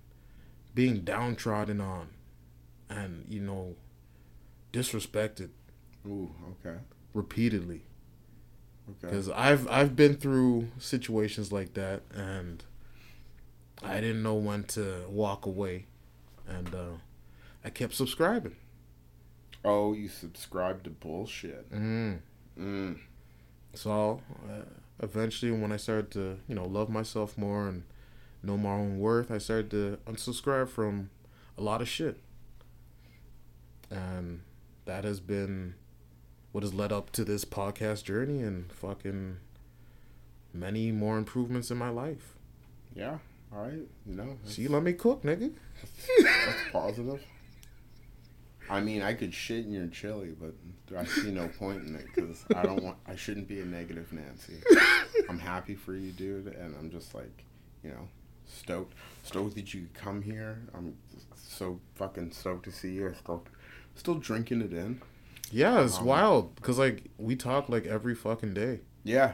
being 0.75 0.99
downtrodden 0.99 1.81
on, 1.81 2.09
and 2.89 3.25
you 3.29 3.39
know, 3.39 3.75
disrespected 4.73 5.49
Ooh, 6.05 6.31
okay, 6.59 6.77
repeatedly, 7.13 7.83
okay. 8.89 9.07
because 9.07 9.29
I've 9.29 9.67
I've 9.69 9.95
been 9.95 10.15
through 10.15 10.67
situations 10.77 11.51
like 11.51 11.73
that, 11.73 12.03
and 12.13 12.63
I 13.81 14.01
didn't 14.01 14.21
know 14.21 14.35
when 14.35 14.65
to 14.65 15.05
walk 15.09 15.45
away, 15.45 15.87
and 16.47 16.75
uh, 16.75 16.97
I 17.63 17.69
kept 17.69 17.93
subscribing. 17.93 18.55
Oh, 19.63 19.93
you 19.93 20.07
subscribe 20.07 20.83
to 20.83 20.89
bullshit. 20.89 21.71
Mm. 21.71 22.19
Mm. 22.57 22.99
So 23.73 24.21
uh, 24.49 24.63
eventually, 25.01 25.51
when 25.51 25.71
I 25.71 25.77
started 25.77 26.11
to, 26.11 26.37
you 26.47 26.55
know, 26.55 26.65
love 26.65 26.89
myself 26.89 27.37
more 27.37 27.67
and 27.67 27.83
know 28.41 28.57
my 28.57 28.71
own 28.71 28.99
worth, 28.99 29.31
I 29.31 29.37
started 29.37 29.71
to 29.71 29.97
unsubscribe 30.07 30.69
from 30.69 31.09
a 31.57 31.61
lot 31.61 31.81
of 31.81 31.89
shit. 31.89 32.17
And 33.89 34.41
that 34.85 35.03
has 35.03 35.19
been 35.19 35.75
what 36.51 36.63
has 36.63 36.73
led 36.73 36.91
up 36.91 37.11
to 37.11 37.25
this 37.25 37.43
podcast 37.43 38.05
journey 38.05 38.41
and 38.41 38.71
fucking 38.71 39.37
many 40.53 40.91
more 40.91 41.17
improvements 41.17 41.69
in 41.69 41.77
my 41.77 41.89
life. 41.89 42.35
Yeah. 42.95 43.17
All 43.53 43.63
right. 43.63 43.87
You 44.05 44.15
know, 44.15 44.37
See, 44.45 44.67
let 44.67 44.83
me 44.83 44.93
cook, 44.93 45.23
nigga. 45.23 45.51
that's 46.23 46.71
positive. 46.71 47.23
I 48.69 48.81
mean, 48.81 49.01
I 49.01 49.13
could 49.13 49.33
shit 49.33 49.65
in 49.65 49.71
your 49.71 49.87
chili, 49.87 50.35
but 50.39 50.53
I 50.97 51.03
see 51.05 51.31
no 51.31 51.47
point 51.47 51.83
in 51.85 51.95
it 51.95 52.05
because 52.13 52.45
I 52.55 52.63
don't 52.63 52.83
want. 52.83 52.97
I 53.07 53.15
shouldn't 53.15 53.47
be 53.47 53.59
a 53.61 53.65
negative 53.65 54.11
Nancy. 54.13 54.55
I'm 55.29 55.39
happy 55.39 55.75
for 55.75 55.93
you, 55.95 56.11
dude, 56.11 56.47
and 56.47 56.75
I'm 56.77 56.89
just 56.91 57.13
like, 57.15 57.43
you 57.83 57.89
know, 57.91 58.07
stoked, 58.45 58.93
stoked 59.23 59.55
that 59.55 59.73
you 59.73 59.81
could 59.81 59.93
come 59.93 60.21
here. 60.21 60.59
I'm 60.73 60.95
so 61.35 61.79
fucking 61.95 62.31
stoked 62.31 62.65
to 62.65 62.71
see 62.71 62.93
you. 62.93 63.13
Still, 63.17 63.43
still 63.95 64.15
drinking 64.15 64.61
it 64.61 64.73
in. 64.73 65.01
Yeah, 65.51 65.81
it's 65.83 65.97
Um, 65.97 66.05
wild 66.05 66.55
because 66.55 66.77
like 66.77 67.05
we 67.17 67.35
talk 67.35 67.69
like 67.69 67.87
every 67.87 68.13
fucking 68.13 68.53
day, 68.53 68.81
Yeah, 69.03 69.33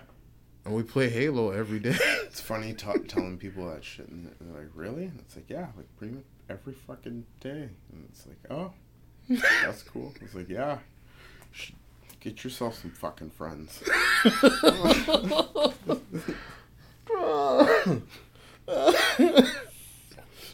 and 0.63 0.73
we 0.73 0.81
play 0.83 1.09
Halo 1.09 1.51
every 1.51 1.79
day. 1.79 1.97
it's 2.23 2.39
funny 2.39 2.73
t- 2.73 2.99
telling 3.07 3.37
people 3.37 3.69
that 3.69 3.83
shit, 3.83 4.07
and 4.07 4.33
they're 4.39 4.61
like, 4.61 4.71
really? 4.73 5.05
And 5.05 5.19
it's 5.19 5.35
like, 5.35 5.49
yeah, 5.49 5.67
like 5.75 5.93
pretty 5.97 6.13
much 6.13 6.23
every 6.49 6.73
fucking 6.73 7.25
day, 7.41 7.69
and 7.91 8.05
it's 8.09 8.25
like, 8.27 8.37
oh, 8.49 8.71
that's 9.29 9.83
cool. 9.83 10.13
It's 10.21 10.33
like, 10.35 10.49
yeah, 10.49 10.79
get 12.19 12.43
yourself 12.43 12.79
some 12.81 12.91
fucking 12.91 13.31
friends. 13.31 13.81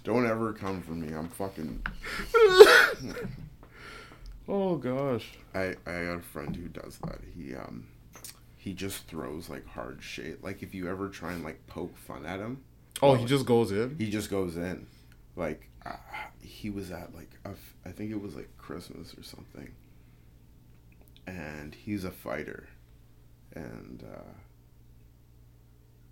Don't 0.03 0.25
ever 0.25 0.53
come 0.53 0.81
for 0.81 0.91
me. 0.93 1.13
I'm 1.13 1.29
fucking. 1.29 1.85
oh 4.47 4.75
gosh. 4.77 5.27
I 5.53 5.75
I 5.85 6.03
got 6.05 6.17
a 6.17 6.21
friend 6.21 6.55
who 6.55 6.67
does 6.69 6.97
that. 7.05 7.19
He 7.35 7.53
um, 7.55 7.87
he 8.57 8.73
just 8.73 9.07
throws 9.07 9.49
like 9.49 9.65
hard 9.67 10.01
shit. 10.01 10.43
Like 10.43 10.63
if 10.63 10.73
you 10.73 10.89
ever 10.89 11.07
try 11.09 11.33
and 11.33 11.43
like 11.43 11.65
poke 11.67 11.95
fun 11.97 12.25
at 12.25 12.39
him, 12.39 12.61
Oh, 13.01 13.13
he 13.15 13.25
just 13.25 13.45
goes 13.45 13.71
in. 13.71 13.95
he 13.99 14.09
just 14.09 14.29
goes 14.31 14.57
in. 14.57 14.87
Like 15.35 15.69
uh, 15.85 15.95
he 16.41 16.69
was 16.69 16.91
at 16.91 17.13
like 17.15 17.31
a 17.45 17.51
I 17.87 17.91
think 17.91 18.11
it 18.11 18.21
was 18.21 18.35
like 18.35 18.49
Christmas 18.57 19.13
or 19.17 19.23
something. 19.23 19.71
And 21.27 21.73
he's 21.75 22.03
a 22.03 22.11
fighter, 22.11 22.67
and 23.53 24.03
uh, 24.03 24.31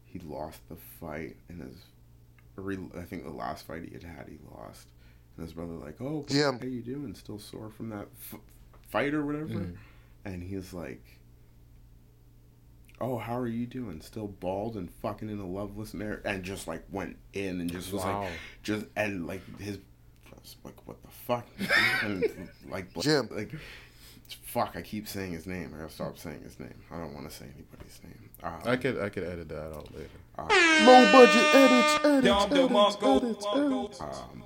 he 0.05 0.19
lost 0.19 0.60
the 0.69 0.75
fight, 0.99 1.36
and 1.49 1.62
his, 1.63 1.75
I 2.95 3.01
think 3.03 3.23
the 3.23 3.32
last 3.32 3.65
fight 3.65 3.84
he 3.84 3.93
had 3.93 4.03
had, 4.03 4.27
he 4.29 4.38
lost. 4.55 4.88
And 5.36 5.45
his 5.45 5.53
brother 5.53 5.73
like, 5.73 5.99
oh, 5.99 6.25
Yeah. 6.29 6.51
how 6.51 6.65
you 6.65 6.82
doing? 6.82 7.15
Still 7.15 7.39
sore 7.39 7.69
from 7.69 7.89
that 7.89 8.08
f- 8.32 8.39
fight 8.91 9.13
or 9.13 9.25
whatever? 9.25 9.47
Mm. 9.47 9.75
And 10.25 10.43
he's 10.43 10.73
like, 10.73 11.03
oh, 13.01 13.17
how 13.17 13.38
are 13.38 13.47
you 13.47 13.65
doing? 13.65 14.01
Still 14.01 14.27
bald 14.27 14.75
and 14.75 14.89
fucking 14.91 15.29
in 15.29 15.39
a 15.39 15.47
loveless 15.47 15.93
marriage, 15.93 16.21
and 16.25 16.43
just 16.43 16.67
like 16.67 16.83
went 16.91 17.17
in 17.33 17.62
and 17.62 17.71
just 17.71 17.91
was 17.93 18.03
Wow. 18.03 18.21
like, 18.21 18.29
just 18.63 18.85
and 18.95 19.25
like 19.27 19.41
his, 19.59 19.79
just 20.43 20.57
like 20.63 20.75
what 20.88 21.01
the 21.01 21.09
fuck, 21.09 21.45
and 22.03 22.49
like 22.69 22.93
Jim. 22.99 23.27
like. 23.31 23.51
Fuck! 24.43 24.75
I 24.75 24.83
keep 24.83 25.07
saying 25.07 25.31
his 25.31 25.47
name. 25.47 25.73
I 25.75 25.79
gotta 25.79 25.91
stop 25.91 26.15
saying 26.19 26.43
his 26.43 26.59
name. 26.59 26.75
I 26.91 26.99
don't 26.99 27.15
want 27.15 27.27
to 27.27 27.35
say 27.35 27.45
anybody's 27.45 27.99
name. 28.03 28.29
Uh, 28.43 28.59
I 28.63 28.75
could 28.75 28.99
I 29.01 29.09
could 29.09 29.23
edit 29.23 29.49
that 29.49 29.73
out 29.73 29.88
later. 29.91 30.07
Low 30.38 31.12
budget 31.12 31.55
edits, 31.55 32.05
edits, 32.05 32.27
Dom 32.27 32.51
edits, 32.53 32.71
DeMarco, 32.71 33.23
edits, 33.23 33.45
Marco. 33.45 33.85
edits. 33.85 34.01
um, 34.01 34.43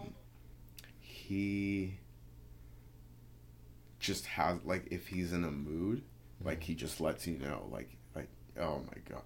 he 1.02 1.96
just 4.00 4.26
has 4.28 4.58
like 4.64 4.88
if 4.92 5.08
he's 5.08 5.34
in 5.34 5.44
a 5.44 5.52
mood, 5.52 6.02
like 6.42 6.64
he 6.64 6.76
just 6.76 7.02
lets 7.02 7.28
you 7.28 7.38
know, 7.38 7.68
like 7.70 7.90
like 7.90 7.98
oh 8.60 8.82
my 8.88 9.02
god. 9.10 9.22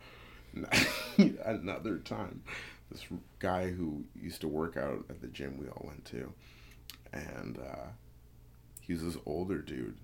Another 1.46 1.98
time, 2.00 2.42
this 2.92 3.04
guy 3.40 3.70
who 3.70 4.04
used 4.20 4.42
to 4.42 4.48
work 4.48 4.78
out 4.78 5.06
at 5.10 5.22
the 5.22 5.28
gym 5.28 5.58
we 5.58 5.68
all 5.68 5.86
went 5.86 6.06
to, 6.06 6.32
and 7.13 7.60
uh, 7.60 7.88
he 8.82 8.94
was 8.94 9.04
this 9.04 9.18
older 9.26 9.60
dude, 9.60 9.98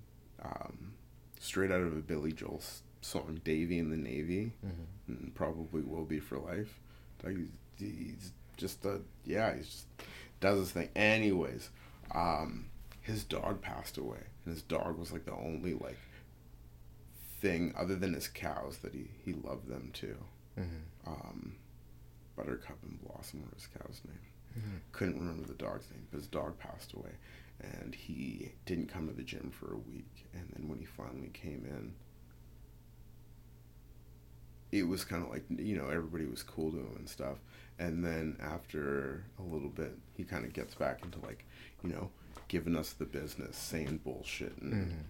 um, 0.43 0.93
straight 1.39 1.71
out 1.71 1.81
of 1.81 1.93
a 1.93 2.01
Billy 2.01 2.31
Joel 2.31 2.61
song, 3.01 3.41
"Davy 3.43 3.79
in 3.79 3.89
the 3.89 3.97
Navy," 3.97 4.51
and 5.07 5.33
probably 5.35 5.81
will 5.81 6.05
be 6.05 6.19
for 6.19 6.37
life. 6.37 6.79
He's, 7.25 7.47
he's 7.77 8.31
just 8.57 8.83
a 8.85 8.99
yeah, 9.25 9.55
he's 9.55 9.67
just 9.67 9.85
does 10.39 10.59
his 10.59 10.71
thing. 10.71 10.89
Anyways, 10.95 11.69
um, 12.13 12.65
his 13.01 13.23
dog 13.23 13.61
passed 13.61 13.97
away, 13.97 14.19
and 14.45 14.53
his 14.53 14.61
dog 14.63 14.97
was 14.97 15.11
like 15.11 15.25
the 15.25 15.33
only 15.33 15.73
like 15.73 15.97
thing 17.43 17.73
other 17.77 17.95
than 17.95 18.13
his 18.13 18.27
cows 18.29 18.77
that 18.79 18.93
he 18.93 19.09
he 19.25 19.33
loved 19.33 19.67
them 19.67 19.91
too. 19.93 20.17
Mhm. 20.57 20.81
Um, 21.05 21.55
Buttercup 22.35 22.81
and 22.83 22.99
Blossom 23.03 23.41
were 23.43 23.53
his 23.53 23.67
cow's 23.67 24.01
name. 24.07 24.17
Mhm. 24.57 24.79
Couldn't 24.93 25.19
remember 25.19 25.45
the 25.47 25.53
dog's 25.53 25.89
name, 25.91 26.07
but 26.09 26.17
his 26.17 26.27
dog 26.27 26.57
passed 26.57 26.93
away, 26.93 27.11
and 27.59 27.93
he 27.93 28.53
didn't 28.65 28.87
come 28.87 29.07
to 29.07 29.13
the 29.13 29.23
gym 29.23 29.51
for 29.51 29.73
a 29.73 29.77
week. 29.77 30.25
And 30.33 30.49
then 30.53 30.67
when 30.69 30.79
he 30.79 30.85
finally 30.85 31.29
came 31.33 31.65
in, 31.65 31.93
it 34.71 34.87
was 34.87 35.03
kind 35.05 35.23
of 35.23 35.29
like 35.29 35.43
you 35.49 35.75
know 35.75 35.87
everybody 35.89 36.25
was 36.25 36.43
cool 36.43 36.71
to 36.71 36.77
him 36.77 36.95
and 36.97 37.09
stuff. 37.09 37.37
And 37.79 38.03
then 38.05 38.37
after 38.39 39.25
a 39.39 39.43
little 39.43 39.69
bit, 39.69 39.97
he 40.15 40.23
kind 40.23 40.45
of 40.45 40.53
gets 40.53 40.75
back 40.75 41.03
into 41.03 41.19
like 41.19 41.45
you 41.83 41.89
know 41.89 42.09
giving 42.47 42.75
us 42.75 42.93
the 42.93 43.05
business, 43.05 43.57
saying 43.57 43.97
bullshit, 44.03 44.57
and 44.61 44.73
Mhm. 44.73 45.03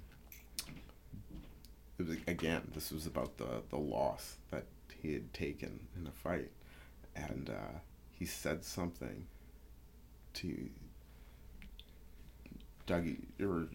It 2.03 2.09
was 2.09 2.17
again 2.27 2.61
this 2.73 2.91
was 2.91 3.05
about 3.05 3.37
the 3.37 3.61
the 3.69 3.77
loss 3.77 4.37
that 4.51 4.65
he 5.01 5.13
had 5.13 5.33
taken 5.33 5.87
in 5.99 6.07
a 6.07 6.11
fight 6.11 6.51
and 7.15 7.49
uh, 7.49 7.79
he 8.11 8.25
said 8.25 8.63
something 8.63 9.27
to 10.33 10.69
Dougie 12.87 13.21
or 13.41 13.67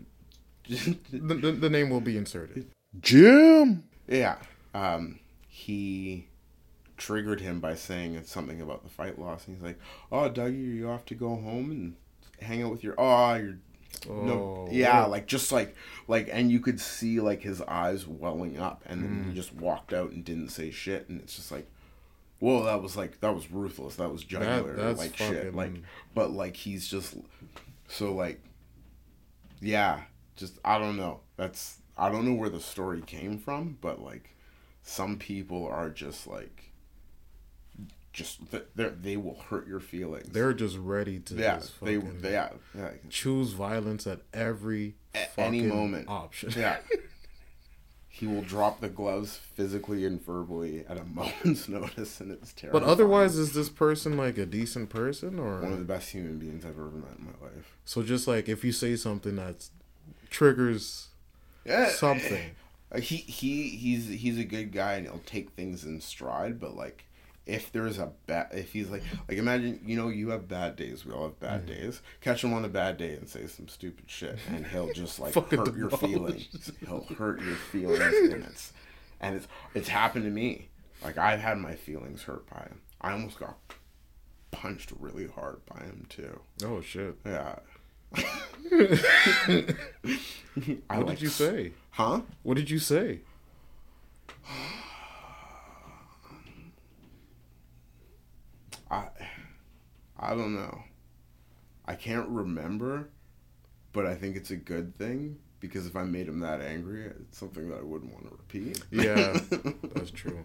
The, 1.10 1.34
the, 1.34 1.52
the 1.52 1.70
name 1.70 1.88
will 1.88 2.02
be 2.02 2.16
inserted. 2.18 2.70
Jim. 3.00 3.84
yeah 4.06 4.36
um, 4.74 5.18
he 5.48 6.28
triggered 6.96 7.40
him 7.40 7.60
by 7.60 7.74
saying 7.74 8.20
something 8.24 8.60
about 8.60 8.82
the 8.82 8.90
fight 8.90 9.18
loss 9.18 9.46
and 9.46 9.56
he's 9.56 9.64
like 9.64 9.78
oh 10.10 10.28
Dougie 10.30 10.46
are 10.46 10.74
you 10.74 10.90
off 10.90 11.04
to 11.06 11.14
go 11.14 11.28
home 11.28 11.70
and 11.70 11.96
hang 12.40 12.62
out 12.62 12.70
with 12.70 12.82
your 12.84 12.94
oh 12.98 13.34
you're 13.34 13.58
no 14.06 14.66
Oh, 14.68 14.68
yeah 14.70 15.02
what? 15.02 15.10
like 15.10 15.26
just 15.26 15.50
like 15.52 15.74
like 16.06 16.28
and 16.32 16.50
you 16.50 16.60
could 16.60 16.80
see 16.80 17.20
like 17.20 17.42
his 17.42 17.60
eyes 17.62 18.06
welling 18.06 18.58
up 18.58 18.82
and 18.86 19.02
then 19.02 19.10
Mm. 19.24 19.28
he 19.28 19.34
just 19.34 19.54
walked 19.54 19.92
out 19.92 20.10
and 20.12 20.24
didn't 20.24 20.50
say 20.50 20.70
shit 20.70 21.08
and 21.08 21.20
it's 21.20 21.36
just 21.36 21.50
like 21.52 21.68
whoa 22.40 22.64
that 22.64 22.80
was 22.82 22.96
like 22.96 23.20
that 23.20 23.34
was 23.34 23.50
ruthless 23.50 23.96
that 23.96 24.10
was 24.12 24.22
jugular 24.24 24.74
that's 24.76 24.98
like 24.98 25.16
shit 25.16 25.54
like 25.54 25.72
but 26.14 26.30
like 26.30 26.56
he's 26.56 26.86
just 26.86 27.16
so 27.88 28.12
like 28.14 28.40
yeah 29.60 30.02
just 30.36 30.58
i 30.64 30.78
don't 30.78 30.96
know 30.96 31.20
that's 31.36 31.78
i 31.96 32.08
don't 32.10 32.24
know 32.24 32.34
where 32.34 32.48
the 32.50 32.60
story 32.60 33.00
came 33.02 33.38
from 33.38 33.76
but 33.80 34.00
like 34.00 34.34
some 34.82 35.16
people 35.18 35.66
are 35.66 35.90
just 35.90 36.26
like 36.26 36.67
just 38.12 38.40
they 38.74 38.88
they 38.88 39.16
will 39.16 39.38
hurt 39.50 39.66
your 39.68 39.80
feelings 39.80 40.28
They're 40.30 40.54
just 40.54 40.76
ready 40.78 41.18
to 41.20 41.34
yeah 41.34 41.60
they, 41.82 41.96
they 41.96 42.32
yeah, 42.32 42.50
yeah 42.76 42.90
choose 43.10 43.52
violence 43.52 44.06
at 44.06 44.20
every 44.32 44.94
At 45.14 45.30
any 45.38 45.62
moment. 45.62 46.08
option. 46.08 46.52
Yeah. 46.56 46.78
he 48.08 48.26
will 48.26 48.42
drop 48.42 48.80
the 48.80 48.88
gloves 48.88 49.36
physically 49.36 50.04
and 50.04 50.20
verbally 50.24 50.84
at 50.88 50.98
a 50.98 51.04
moment's 51.14 51.68
notice, 51.68 52.20
and 52.20 52.32
it's 52.32 52.52
terrible. 52.52 52.80
But 52.80 52.88
otherwise, 52.88 53.36
is 53.36 53.52
this 53.52 53.68
person 53.68 54.16
like 54.16 54.38
a 54.38 54.46
decent 54.46 54.88
person, 54.90 55.38
or 55.38 55.60
one 55.60 55.72
of 55.72 55.78
the 55.78 55.84
best 55.84 56.10
human 56.10 56.38
beings 56.38 56.64
I've 56.64 56.72
ever 56.72 56.90
met 56.90 57.16
in 57.18 57.26
my 57.26 57.46
life. 57.46 57.76
so 57.84 58.02
just 58.02 58.26
like 58.26 58.48
if 58.48 58.64
you 58.64 58.72
say 58.72 58.96
something 58.96 59.36
that 59.36 59.68
triggers 60.30 61.08
Yeah, 61.64 61.90
something, 61.90 62.50
Uh, 62.90 62.98
he 63.00 63.16
he 63.18 63.68
he's 63.68 64.08
he's 64.08 64.38
a 64.38 64.44
good 64.44 64.72
guy, 64.72 64.94
and 64.94 65.06
he'll 65.06 65.20
take 65.26 65.50
things 65.50 65.84
in 65.84 66.00
stride. 66.00 66.58
But 66.58 66.74
like, 66.74 67.04
if 67.48 67.72
there's 67.72 67.98
a 67.98 68.12
bad, 68.26 68.48
if 68.52 68.72
he's 68.72 68.90
like 68.90 69.02
like 69.28 69.38
imagine 69.38 69.80
you 69.84 69.96
know 69.96 70.08
you 70.08 70.28
have 70.30 70.46
bad 70.46 70.76
days, 70.76 71.04
we 71.04 71.12
all 71.12 71.24
have 71.24 71.40
bad 71.40 71.66
Mm-hmm. 71.66 71.80
days. 71.82 72.02
Catch 72.20 72.44
him 72.44 72.52
on 72.52 72.64
a 72.64 72.68
bad 72.68 72.96
day 72.98 73.14
and 73.14 73.28
say 73.28 73.46
some 73.46 73.66
stupid 73.68 74.04
shit, 74.08 74.38
and 74.50 74.66
he'll 74.66 74.92
just 74.92 75.18
like 75.18 75.34
hurt 75.34 75.74
your 75.76 75.90
feelings. 75.90 76.70
He'll 76.86 77.04
hurt 77.16 77.40
your 77.40 77.56
feelings, 77.56 78.32
and 78.32 78.44
it's 78.44 78.72
and 79.20 79.36
it's 79.36 79.48
it's 79.74 79.88
happened 79.88 80.24
to 80.26 80.30
me. 80.30 80.68
Like 81.02 81.18
I've 81.18 81.40
had 81.40 81.58
my 81.58 81.74
feelings 81.74 82.22
hurt 82.24 82.48
by 82.50 82.60
him. 82.60 82.80
I 83.00 83.12
almost 83.12 83.38
got 83.40 83.56
punched 84.50 84.92
really 84.98 85.26
hard 85.26 85.60
by 85.66 85.80
him 85.80 86.06
too. 86.08 86.40
oh 86.64 86.80
shit! 86.80 87.16
Yeah. 87.24 87.58
I 90.90 90.98
What 90.98 91.06
like- 91.06 91.18
did 91.18 91.22
you 91.22 91.28
say? 91.28 91.72
Huh? 91.90 92.20
What 92.42 92.56
did 92.56 92.70
you 92.70 92.78
say? 92.78 93.20
I 98.90 99.08
I 100.18 100.30
don't 100.30 100.54
know. 100.54 100.82
I 101.86 101.94
can't 101.94 102.28
remember, 102.28 103.08
but 103.92 104.06
I 104.06 104.14
think 104.14 104.36
it's 104.36 104.50
a 104.50 104.56
good 104.56 104.96
thing 104.98 105.38
because 105.60 105.86
if 105.86 105.96
I 105.96 106.04
made 106.04 106.28
him 106.28 106.40
that 106.40 106.60
angry, 106.60 107.04
it's 107.04 107.38
something 107.38 107.68
that 107.70 107.78
I 107.78 107.82
wouldn't 107.82 108.12
want 108.12 108.26
to 108.26 108.32
repeat. 108.32 108.82
Yeah, 108.90 109.38
that's 109.94 110.10
true. 110.10 110.44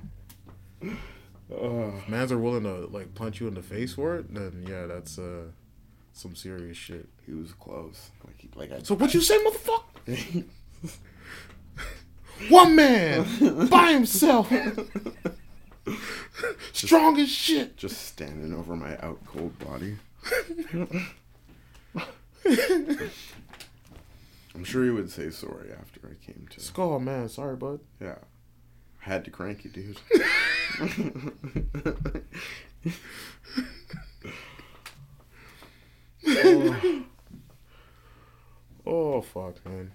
Ugh. 0.83 1.93
If 1.97 2.09
mans 2.09 2.31
are 2.31 2.38
willing 2.38 2.63
to 2.63 2.88
like 2.88 3.13
punch 3.15 3.39
you 3.39 3.47
in 3.47 3.53
the 3.53 3.62
face 3.62 3.93
for 3.93 4.15
it, 4.15 4.33
then 4.33 4.65
yeah, 4.67 4.86
that's 4.86 5.19
uh, 5.19 5.45
some 6.13 6.36
serious 6.36 6.77
shit. 6.77 7.09
He 7.25 7.33
was 7.33 7.53
close. 7.53 8.12
Like, 8.25 8.39
he, 8.39 8.49
like 8.55 8.71
I. 8.71 8.81
So 8.83 8.95
what 8.95 9.13
you 9.13 9.21
say, 9.21 9.38
motherfucker? 9.43 10.45
One 12.49 12.75
man 12.75 13.67
by 13.69 13.93
himself, 13.93 14.51
strong 16.73 17.19
as 17.19 17.29
shit. 17.29 17.77
just 17.77 18.01
standing 18.08 18.53
over 18.53 18.75
my 18.75 18.97
out 18.99 19.19
cold 19.25 19.58
body. 19.60 19.97
I'm 24.56 24.63
sure 24.63 24.84
he 24.84 24.91
would 24.91 25.10
say 25.10 25.32
sorry 25.32 25.71
after 25.71 25.99
I 26.06 26.13
came 26.25 26.47
to. 26.51 26.60
Skull, 26.60 26.99
man. 26.99 27.27
Sorry, 27.29 27.56
bud. 27.56 27.79
Yeah. 27.99 28.17
I 29.06 29.10
had 29.10 29.25
to 29.25 29.32
crank 29.32 29.65
you, 29.65 29.71
dude. 29.71 29.99
oh. 36.27 37.03
oh 38.86 39.21
fuck, 39.21 39.65
man. 39.65 39.91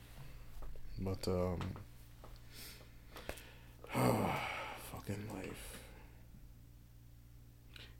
But 1.01 1.27
um, 1.29 1.61
Oh, 3.95 4.35
fucking 4.93 5.29
life. 5.35 5.68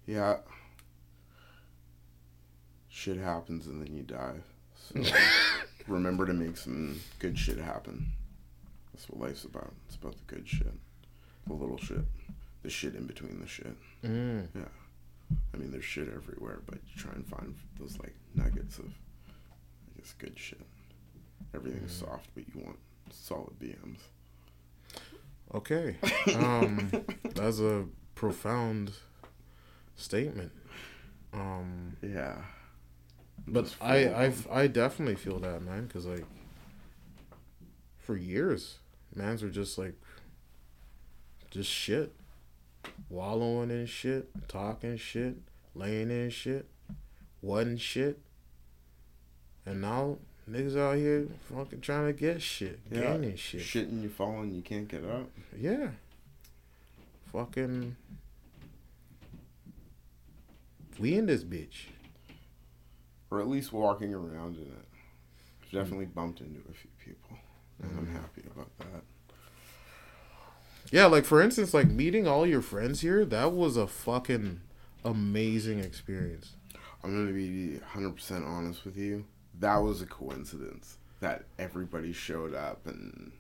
Yeah. 0.09 0.39
Shit 2.89 3.19
happens 3.19 3.67
and 3.67 3.81
then 3.81 3.95
you 3.95 4.03
die. 4.03 4.37
So 4.75 5.03
remember 5.87 6.27
to 6.27 6.33
make 6.33 6.57
some 6.57 6.99
good 7.19 7.39
shit 7.39 7.59
happen. 7.59 8.07
That's 8.93 9.09
what 9.09 9.21
life's 9.21 9.45
about. 9.45 9.73
It's 9.87 9.97
about 9.97 10.17
the 10.17 10.35
good 10.35 10.49
shit. 10.49 10.73
The 11.47 11.53
little 11.53 11.77
shit. 11.77 12.01
The 12.63 12.71
shit 12.71 12.95
in 12.95 13.07
between 13.07 13.39
the 13.41 13.47
shit. 13.47 13.77
Mm. 14.03 14.49
Yeah. 14.55 14.63
I 15.55 15.57
mean, 15.59 15.71
there's 15.71 15.85
shit 15.85 16.09
everywhere, 16.09 16.61
but 16.67 16.79
you 16.87 17.01
try 17.01 17.13
and 17.13 17.27
find 17.27 17.55
those 17.79 17.99
like 17.99 18.15
nuggets 18.35 18.79
of, 18.79 18.87
I 18.87 20.01
guess, 20.01 20.15
good 20.15 20.39
shit. 20.39 20.63
Everything's 21.55 21.93
soft, 21.93 22.31
but 22.35 22.45
you 22.49 22.63
want 22.65 22.79
solid 23.11 23.59
BMs. 23.61 24.01
Okay. 25.55 25.97
Um, 26.35 26.91
that's 27.35 27.59
a 27.59 27.87
profound 28.15 28.93
statement. 29.99 30.53
Um, 31.35 31.97
Yeah. 32.03 32.37
but 33.47 33.75
I, 33.81 34.13
I've, 34.15 34.49
I 34.51 34.67
definitely 34.67 35.17
feel 35.17 35.39
that, 35.41 35.63
man, 35.63 35.87
because 35.87 36.07
like 36.07 36.25
for 37.99 38.17
years, 38.17 38.79
mans 39.15 39.43
are 39.43 39.51
just 39.51 39.77
like 39.77 39.93
just 41.51 41.71
shit, 41.71 42.13
wallowing 43.11 43.71
in 43.71 43.85
shit, 43.87 44.29
talking 44.49 44.97
shit, 44.97 45.37
laying 45.75 46.11
in 46.11 46.31
shit, 46.31 46.67
wasn't 47.43 47.81
shit, 47.81 48.19
and 49.67 49.81
now 49.83 50.17
niggas 50.51 50.79
out 50.79 50.97
here 50.97 51.27
fucking 51.55 51.81
trying 51.83 52.07
to 52.07 52.13
get 52.15 52.41
shit, 52.41 52.79
Yeah. 52.91 53.01
gaining 53.13 53.37
shit. 53.37 53.61
Shit 53.61 53.89
and 53.89 54.03
you 54.03 54.09
fall 54.09 54.41
and 54.41 54.57
you 54.57 54.63
can't 54.63 54.89
get 54.89 55.05
up. 55.05 55.29
Yeah. 55.57 55.89
Fucking. 57.33 57.95
We 60.99 61.15
in 61.15 61.27
this 61.27 61.45
bitch. 61.45 61.87
Or 63.31 63.41
at 63.41 63.49
least 63.49 63.73
walking 63.73 64.15
around 64.15 64.57
in 64.57 64.63
it. 64.63 64.89
I've 65.63 65.71
definitely 65.71 66.07
bumped 66.07 66.41
into 66.41 66.61
a 66.61 66.73
few 66.73 66.91
people. 67.05 67.37
And 67.83 67.99
I'm 67.99 68.07
happy 68.13 68.43
about 68.55 68.77
that. 68.79 69.03
Yeah, 70.91 71.07
like 71.07 71.25
for 71.25 71.43
instance, 71.43 71.75
like 71.75 71.89
meeting 71.89 72.27
all 72.27 72.47
your 72.47 72.63
friends 72.63 73.03
here, 73.03 73.25
that 73.27 73.53
was 73.53 73.77
a 73.77 73.87
fucking 73.87 74.61
amazing 75.05 75.81
experience. 75.81 76.55
I'm 77.05 77.15
going 77.15 77.27
to 77.27 77.33
be 77.33 77.79
100% 77.95 78.47
honest 78.47 78.85
with 78.85 78.97
you. 78.97 79.27
That 79.59 79.77
was 79.79 80.03
a 80.03 80.07
coincidence 80.07 80.99
that 81.21 81.45
everybody 81.59 82.13
showed 82.13 82.55
up 82.55 82.87
and 82.87 83.33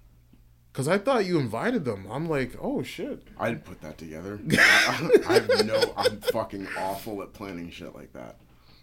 Cause 0.78 0.86
I 0.86 0.96
thought 0.96 1.26
you 1.26 1.40
invited 1.40 1.84
them. 1.84 2.06
I'm 2.08 2.28
like, 2.28 2.52
oh 2.62 2.84
shit. 2.84 3.20
I 3.36 3.48
didn't 3.48 3.64
put 3.64 3.80
that 3.80 3.98
together. 3.98 4.38
I, 4.52 5.10
I 5.28 5.32
have 5.40 5.66
no. 5.66 5.92
I'm 5.96 6.20
fucking 6.20 6.68
awful 6.78 7.20
at 7.22 7.32
planning 7.32 7.68
shit 7.70 7.96
like 7.96 8.12
that. 8.12 8.36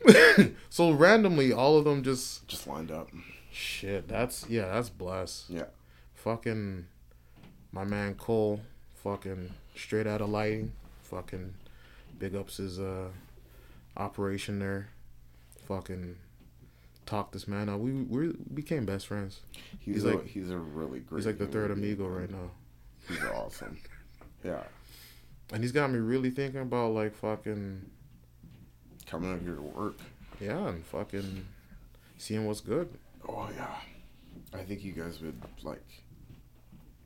So 0.69 0.91
randomly, 0.91 1.53
all 1.53 1.77
of 1.77 1.86
them 1.86 2.03
just 2.03 2.45
Just 2.49 2.67
lined 2.67 2.91
up. 2.91 3.08
shit. 3.49 4.10
That's 4.10 4.45
yeah, 4.49 4.65
that's 4.73 4.89
blessed. 4.89 5.49
Yeah. 5.49 5.67
Fucking 6.15 6.86
my 7.71 7.86
man 7.86 8.15
Cole, 8.15 8.60
fucking 8.95 9.51
straight 9.73 10.05
out 10.05 10.19
of 10.19 10.27
lighting, 10.29 10.73
fucking 11.03 11.53
big 12.19 12.36
ups 12.36 12.58
his 12.58 12.77
uh 12.77 13.08
operation 13.95 14.60
there. 14.60 14.89
Fucking 15.65 16.17
talked 17.05 17.33
this 17.33 17.47
man 17.47 17.69
up. 17.69 17.79
We 17.79 17.91
we 17.93 18.33
became 18.53 18.85
best 18.85 19.07
friends. 19.07 19.41
He's, 19.79 19.95
He's 19.95 20.03
a, 20.05 20.15
like- 20.15 20.27
he's 20.27 20.49
a 20.49 20.57
really 20.57 20.99
great. 20.99 21.19
He's 21.19 21.27
like 21.27 21.37
the 21.37 21.47
third 21.47 21.71
amigo 21.71 22.07
right 22.07 22.29
now. 22.29 22.51
He's 23.07 23.23
awesome. 23.35 23.77
Yeah. 24.43 24.63
And 25.53 25.61
he's 25.61 25.71
got 25.71 25.91
me 25.91 25.99
really 25.99 26.31
thinking 26.31 26.61
about 26.61 26.93
like 26.93 27.15
fucking 27.15 27.85
Coming 29.05 29.31
out 29.33 29.41
here 29.41 29.55
to 29.55 29.61
work. 29.61 29.99
yeah, 30.41 30.67
and 30.69 30.83
fucking 30.85 31.45
seeing 32.17 32.45
what's 32.47 32.61
good. 32.61 32.89
Oh 33.29 33.47
yeah. 33.55 33.75
I 34.53 34.63
think 34.63 34.83
you 34.83 34.91
guys 34.93 35.21
would 35.21 35.39
like. 35.63 35.83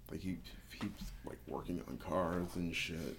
Like 0.10 0.22
he 0.22 0.38
he's 0.72 0.90
like 1.26 1.38
working 1.48 1.82
on 1.88 1.98
cars 1.98 2.56
and 2.56 2.74
shit. 2.74 3.18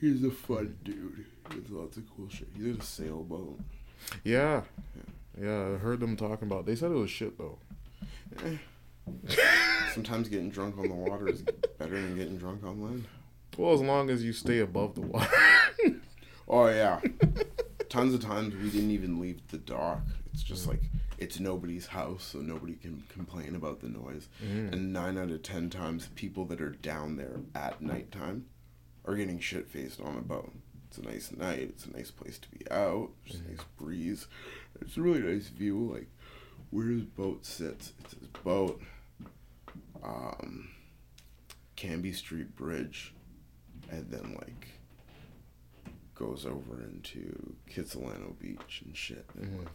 He's 0.00 0.24
a 0.24 0.30
fun 0.30 0.76
dude. 0.82 1.24
He 1.52 1.60
does 1.60 1.70
lots 1.70 1.96
of 1.96 2.02
cool 2.16 2.28
shit. 2.28 2.48
He 2.56 2.64
did 2.64 2.80
a 2.80 2.84
sailboat. 2.84 3.60
Yeah. 4.24 4.62
Yeah, 5.40 5.74
I 5.74 5.78
heard 5.78 6.00
them 6.00 6.16
talking 6.16 6.46
about 6.46 6.66
they 6.66 6.76
said 6.76 6.90
it 6.90 6.94
was 6.94 7.10
shit 7.10 7.38
though. 7.38 7.58
Sometimes 9.92 10.28
getting 10.28 10.50
drunk 10.50 10.78
on 10.78 10.88
the 10.88 10.94
water 10.94 11.28
is 11.28 11.42
better 11.78 12.00
than 12.00 12.16
getting 12.16 12.36
drunk 12.36 12.64
on 12.64 12.82
land. 12.82 13.04
Well, 13.56 13.74
as 13.74 13.80
long 13.80 14.10
as 14.10 14.24
you 14.24 14.32
stay 14.32 14.60
above 14.60 14.94
the 14.94 15.02
water. 15.02 15.28
Oh 16.48 16.68
yeah. 16.68 17.00
Tons 17.88 18.14
of 18.14 18.20
times 18.20 18.54
we 18.54 18.70
didn't 18.70 18.90
even 18.90 19.20
leave 19.20 19.40
the 19.48 19.58
dock. 19.58 20.00
It's 20.32 20.42
just 20.42 20.66
like 20.66 20.80
it's 21.18 21.38
nobody's 21.38 21.86
house, 21.86 22.24
so 22.24 22.38
nobody 22.38 22.74
can 22.74 23.02
complain 23.08 23.54
about 23.54 23.80
the 23.80 23.88
noise. 23.88 24.28
Mm. 24.44 24.72
And 24.72 24.92
nine 24.92 25.18
out 25.18 25.30
of 25.30 25.42
ten 25.42 25.70
times, 25.70 26.08
people 26.14 26.44
that 26.46 26.60
are 26.60 26.70
down 26.70 27.16
there 27.16 27.40
at 27.54 27.80
nighttime 27.80 28.46
are 29.04 29.14
getting 29.14 29.38
shit 29.38 29.68
faced 29.68 30.00
on 30.00 30.16
a 30.16 30.20
boat. 30.20 30.52
It's 30.92 30.98
a 30.98 31.10
nice 31.10 31.32
night. 31.32 31.70
It's 31.70 31.86
a 31.86 31.96
nice 31.96 32.10
place 32.10 32.38
to 32.38 32.50
be 32.50 32.70
out. 32.70 33.08
There's 33.24 33.40
a 33.40 33.48
nice 33.48 33.64
breeze. 33.78 34.26
It's 34.82 34.98
a 34.98 35.00
really 35.00 35.20
nice 35.20 35.48
view. 35.48 35.90
Like 35.90 36.08
where 36.68 36.88
his 36.88 37.04
boat 37.04 37.46
sits. 37.46 37.94
It's 38.00 38.12
his 38.12 38.28
boat. 38.44 38.78
Um, 40.04 40.68
Cambie 41.78 42.14
Street 42.14 42.54
Bridge, 42.56 43.14
and 43.90 44.10
then 44.10 44.36
like 44.38 44.68
goes 46.14 46.44
over 46.44 46.82
into 46.82 47.54
Kitsilano 47.70 48.38
Beach 48.38 48.82
and 48.84 48.94
shit. 48.94 49.24
And, 49.40 49.60
like, 49.60 49.68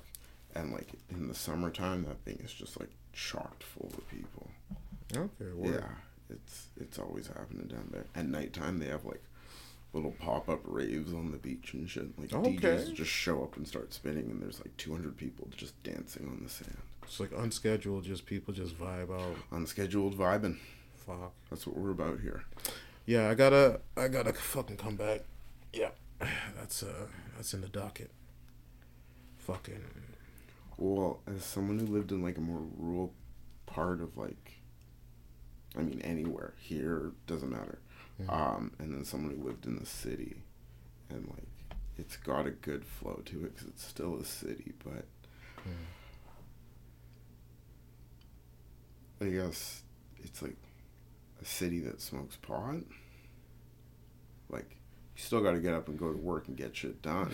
and 0.53 0.71
like 0.71 0.89
in 1.09 1.27
the 1.27 1.33
summertime, 1.33 2.03
that 2.03 2.23
thing 2.25 2.39
is 2.45 2.53
just 2.53 2.79
like 2.79 2.91
chocked 3.13 3.63
full 3.63 3.91
of 3.97 4.07
people. 4.07 4.51
okay, 5.15 5.51
word. 5.55 5.81
Yeah, 5.81 6.35
it's 6.35 6.67
it's 6.79 6.99
always 6.99 7.25
happening 7.25 7.65
down 7.65 7.89
there. 7.91 8.05
At 8.13 8.27
nighttime, 8.27 8.77
they 8.77 8.89
have 8.89 9.03
like 9.03 9.23
little 9.93 10.11
pop 10.19 10.49
up 10.49 10.59
raves 10.65 11.13
on 11.13 11.31
the 11.31 11.37
beach 11.37 11.73
and 11.73 11.89
shit. 11.89 12.17
Like 12.19 12.33
Okay. 12.33 12.57
DJs 12.57 12.93
just 12.93 13.09
show 13.11 13.43
up 13.43 13.55
and 13.57 13.67
start 13.67 13.93
spinning, 13.93 14.29
and 14.29 14.41
there's 14.41 14.59
like 14.59 14.75
200 14.77 15.17
people 15.17 15.47
just 15.55 15.81
dancing 15.83 16.27
on 16.27 16.41
the 16.43 16.49
sand. 16.49 16.77
It's 17.03 17.19
like 17.19 17.31
unscheduled, 17.31 18.03
just 18.03 18.25
people 18.25 18.53
just 18.53 18.77
vibe 18.77 19.09
out. 19.17 19.37
Unscheduled 19.51 20.17
vibing. 20.17 20.57
Fuck. 21.05 21.31
That's 21.49 21.65
what 21.65 21.77
we're 21.77 21.91
about 21.91 22.19
here. 22.19 22.43
Yeah, 23.05 23.29
I 23.29 23.33
gotta 23.35 23.79
I 23.95 24.09
gotta 24.09 24.33
fucking 24.33 24.77
come 24.77 24.97
back. 24.97 25.21
Yeah. 25.73 25.89
That's 26.57 26.83
uh 26.83 27.05
that's 27.37 27.53
in 27.53 27.61
the 27.61 27.69
docket. 27.69 28.11
Fucking 29.37 29.81
Well, 30.77 31.21
as 31.33 31.45
someone 31.45 31.79
who 31.79 31.85
lived 31.85 32.11
in 32.11 32.21
like 32.21 32.37
a 32.37 32.41
more 32.41 32.61
rural 32.77 33.13
part 33.65 34.01
of 34.01 34.17
like, 34.17 34.59
I 35.77 35.81
mean 35.83 36.01
anywhere 36.03 36.53
here 36.59 37.11
doesn't 37.27 37.49
matter, 37.49 37.79
um, 38.29 38.71
and 38.79 38.93
then 38.93 39.05
someone 39.05 39.35
who 39.35 39.43
lived 39.43 39.65
in 39.65 39.77
the 39.77 39.85
city, 39.85 40.43
and 41.09 41.27
like 41.29 41.77
it's 41.97 42.17
got 42.17 42.45
a 42.45 42.51
good 42.51 42.85
flow 42.85 43.21
to 43.25 43.45
it 43.45 43.55
because 43.55 43.67
it's 43.67 43.85
still 43.85 44.17
a 44.17 44.25
city, 44.25 44.73
but 44.83 45.05
I 49.19 49.25
guess 49.29 49.83
it's 50.23 50.41
like 50.41 50.57
a 51.41 51.45
city 51.45 51.79
that 51.81 52.01
smokes 52.01 52.35
pot. 52.37 52.81
Like 54.49 54.77
you 55.15 55.23
still 55.23 55.41
got 55.41 55.51
to 55.51 55.59
get 55.59 55.73
up 55.73 55.87
and 55.87 55.97
go 55.97 56.11
to 56.11 56.17
work 56.17 56.47
and 56.47 56.55
get 56.55 56.75
shit 56.75 57.01
done 57.01 57.31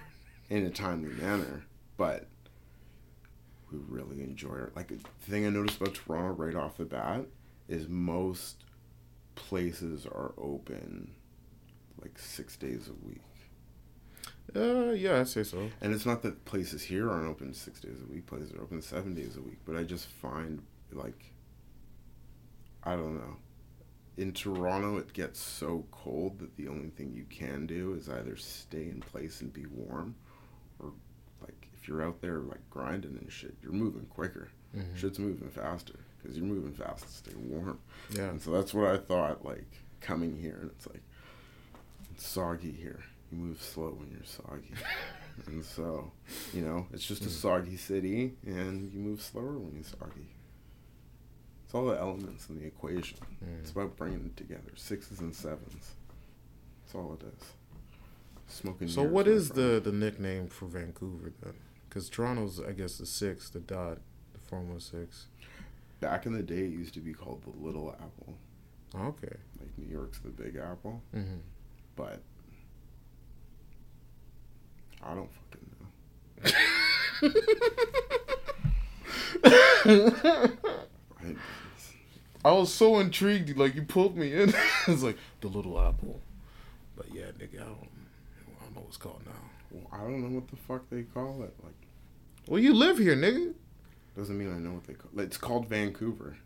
in 0.50 0.64
a 0.64 0.70
timely 0.70 1.10
manner, 1.10 1.64
but 1.96 2.26
we 3.70 3.78
really 3.88 4.22
enjoy 4.22 4.56
it. 4.56 4.76
Like 4.76 4.88
the 4.88 4.98
thing 5.20 5.46
I 5.46 5.50
noticed 5.50 5.80
about 5.80 5.94
Toronto 5.94 6.42
right 6.42 6.54
off 6.54 6.76
the 6.78 6.84
bat 6.84 7.26
is 7.68 7.88
most 7.88 8.64
places 9.36 10.04
are 10.06 10.32
open 10.36 11.12
like 12.02 12.18
six 12.18 12.56
days 12.56 12.88
a 12.88 13.06
week. 13.06 13.20
Uh, 14.54 14.92
yeah, 14.92 15.20
I'd 15.20 15.28
say 15.28 15.42
so. 15.44 15.70
And 15.80 15.94
it's 15.94 16.06
not 16.06 16.22
that 16.22 16.44
places 16.44 16.82
here 16.82 17.10
aren't 17.10 17.28
open 17.28 17.52
six 17.54 17.80
days 17.80 17.98
a 18.02 18.12
week. 18.12 18.26
Places 18.26 18.52
are 18.52 18.62
open 18.62 18.80
seven 18.82 19.14
days 19.14 19.36
a 19.36 19.40
week. 19.40 19.58
But 19.64 19.76
I 19.76 19.82
just 19.84 20.06
find 20.08 20.62
like 20.92 21.32
I 22.82 22.92
don't 22.96 23.14
know. 23.16 23.36
In 24.16 24.32
Toronto, 24.32 24.96
it 24.96 25.12
gets 25.12 25.38
so 25.40 25.84
cold 25.90 26.38
that 26.38 26.56
the 26.56 26.68
only 26.68 26.88
thing 26.88 27.12
you 27.12 27.24
can 27.28 27.66
do 27.66 27.94
is 27.94 28.08
either 28.08 28.36
stay 28.36 28.84
in 28.88 29.00
place 29.00 29.42
and 29.42 29.52
be 29.52 29.66
warm, 29.66 30.14
or 30.78 30.92
like 31.42 31.68
if 31.74 31.86
you're 31.86 32.02
out 32.02 32.22
there 32.22 32.38
like 32.38 32.60
grinding 32.70 33.18
and 33.20 33.30
shit, 33.30 33.54
you're 33.62 33.72
moving 33.72 34.06
quicker. 34.06 34.48
Mhm. 34.74 34.96
Shit's 34.96 35.18
moving 35.18 35.50
faster 35.50 36.00
because 36.26 36.38
you're 36.38 36.46
moving 36.46 36.72
fast 36.72 37.04
to 37.04 37.12
stay 37.12 37.32
warm. 37.36 37.78
Yeah. 38.10 38.30
And 38.30 38.42
so 38.42 38.50
that's 38.50 38.74
what 38.74 38.86
I 38.86 38.96
thought, 38.96 39.44
like, 39.44 39.66
coming 40.00 40.36
here, 40.36 40.58
and 40.60 40.70
it's 40.72 40.86
like, 40.88 41.02
it's 42.12 42.26
soggy 42.26 42.72
here. 42.72 43.04
You 43.30 43.38
move 43.38 43.62
slow 43.62 43.90
when 43.90 44.10
you're 44.10 44.24
soggy. 44.24 44.72
and 45.46 45.64
so, 45.64 46.10
you 46.52 46.62
know, 46.62 46.86
it's 46.92 47.06
just 47.06 47.22
a 47.22 47.26
hmm. 47.26 47.30
soggy 47.30 47.76
city, 47.76 48.34
and 48.44 48.92
you 48.92 48.98
move 48.98 49.22
slower 49.22 49.58
when 49.58 49.74
you're 49.74 49.84
soggy. 49.84 50.28
It's 51.64 51.74
all 51.74 51.86
the 51.86 51.98
elements 51.98 52.48
in 52.48 52.58
the 52.58 52.66
equation. 52.66 53.18
Hmm. 53.38 53.60
It's 53.60 53.70
about 53.70 53.96
bringing 53.96 54.26
it 54.26 54.36
together. 54.36 54.72
Sixes 54.74 55.20
and 55.20 55.34
sevens. 55.34 55.94
That's 56.84 56.94
all 56.94 57.18
it 57.20 57.26
is. 57.26 57.44
Smoking. 58.48 58.88
So 58.88 59.02
what 59.02 59.26
is 59.26 59.50
the 59.50 59.80
the 59.82 59.90
nickname 59.90 60.46
for 60.46 60.66
Vancouver 60.66 61.32
then? 61.42 61.54
Because 61.88 62.08
Toronto's, 62.08 62.60
I 62.60 62.72
guess, 62.72 62.98
the 62.98 63.06
six, 63.06 63.50
the 63.50 63.58
dot, 63.58 63.98
the 64.32 64.38
Formula 64.38 64.80
Six. 64.80 65.26
Back 66.00 66.26
in 66.26 66.32
the 66.34 66.42
day, 66.42 66.58
it 66.64 66.70
used 66.70 66.94
to 66.94 67.00
be 67.00 67.12
called 67.14 67.42
the 67.44 67.50
Little 67.64 67.90
Apple. 67.92 68.34
Okay. 68.94 69.36
Like 69.58 69.76
New 69.78 69.90
York's 69.90 70.18
the 70.18 70.28
Big 70.30 70.56
Apple. 70.56 71.02
hmm 71.12 71.38
But 71.96 72.20
I 75.02 75.14
don't 75.14 75.30
fucking 75.32 75.70
know. 77.22 77.32
I, 81.24 81.34
I 82.44 82.52
was 82.52 82.72
so 82.72 82.98
intrigued, 83.00 83.56
like 83.56 83.74
you 83.74 83.82
pulled 83.82 84.16
me 84.16 84.32
in. 84.32 84.52
it's 84.86 85.02
like 85.02 85.16
the 85.40 85.48
Little 85.48 85.80
Apple, 85.80 86.20
but 86.96 87.06
yeah, 87.12 87.26
nigga, 87.38 87.56
I 87.62 87.64
don't, 87.64 87.88
I 88.50 88.64
don't 88.64 88.74
know 88.76 88.82
what's 88.82 88.96
called 88.96 89.22
now. 89.26 89.32
well, 89.70 89.86
I 89.92 89.98
don't 90.04 90.22
know 90.22 90.34
what 90.38 90.48
the 90.48 90.56
fuck 90.56 90.88
they 90.90 91.02
call 91.02 91.42
it. 91.42 91.54
Like, 91.62 91.74
Well, 92.48 92.60
you 92.60 92.72
live 92.74 92.98
here, 92.98 93.16
nigga. 93.16 93.54
Doesn't 94.16 94.38
mean 94.38 94.52
I 94.52 94.58
know 94.58 94.72
what 94.72 94.84
they 94.84 94.94
call. 94.94 95.10
It's 95.20 95.36
called 95.36 95.68
Vancouver. 95.68 96.38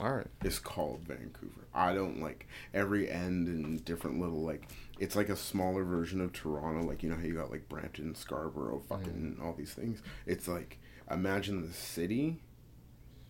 All 0.00 0.12
right. 0.12 0.26
It's 0.42 0.58
called 0.58 1.00
Vancouver. 1.06 1.66
I 1.72 1.94
don't 1.94 2.20
like 2.20 2.48
every 2.72 3.10
end 3.10 3.48
and 3.48 3.84
different 3.84 4.20
little 4.20 4.42
like. 4.42 4.68
It's 4.98 5.16
like 5.16 5.28
a 5.28 5.36
smaller 5.36 5.84
version 5.84 6.20
of 6.20 6.32
Toronto. 6.32 6.86
Like 6.86 7.02
you 7.02 7.08
know 7.08 7.16
how 7.16 7.22
you 7.22 7.34
got 7.34 7.50
like 7.50 7.68
Brampton, 7.68 8.14
Scarborough, 8.14 8.82
fucking 8.88 9.38
all 9.42 9.54
these 9.54 9.72
things. 9.72 10.02
It's 10.26 10.48
like 10.48 10.78
imagine 11.10 11.66
the 11.66 11.72
city, 11.72 12.40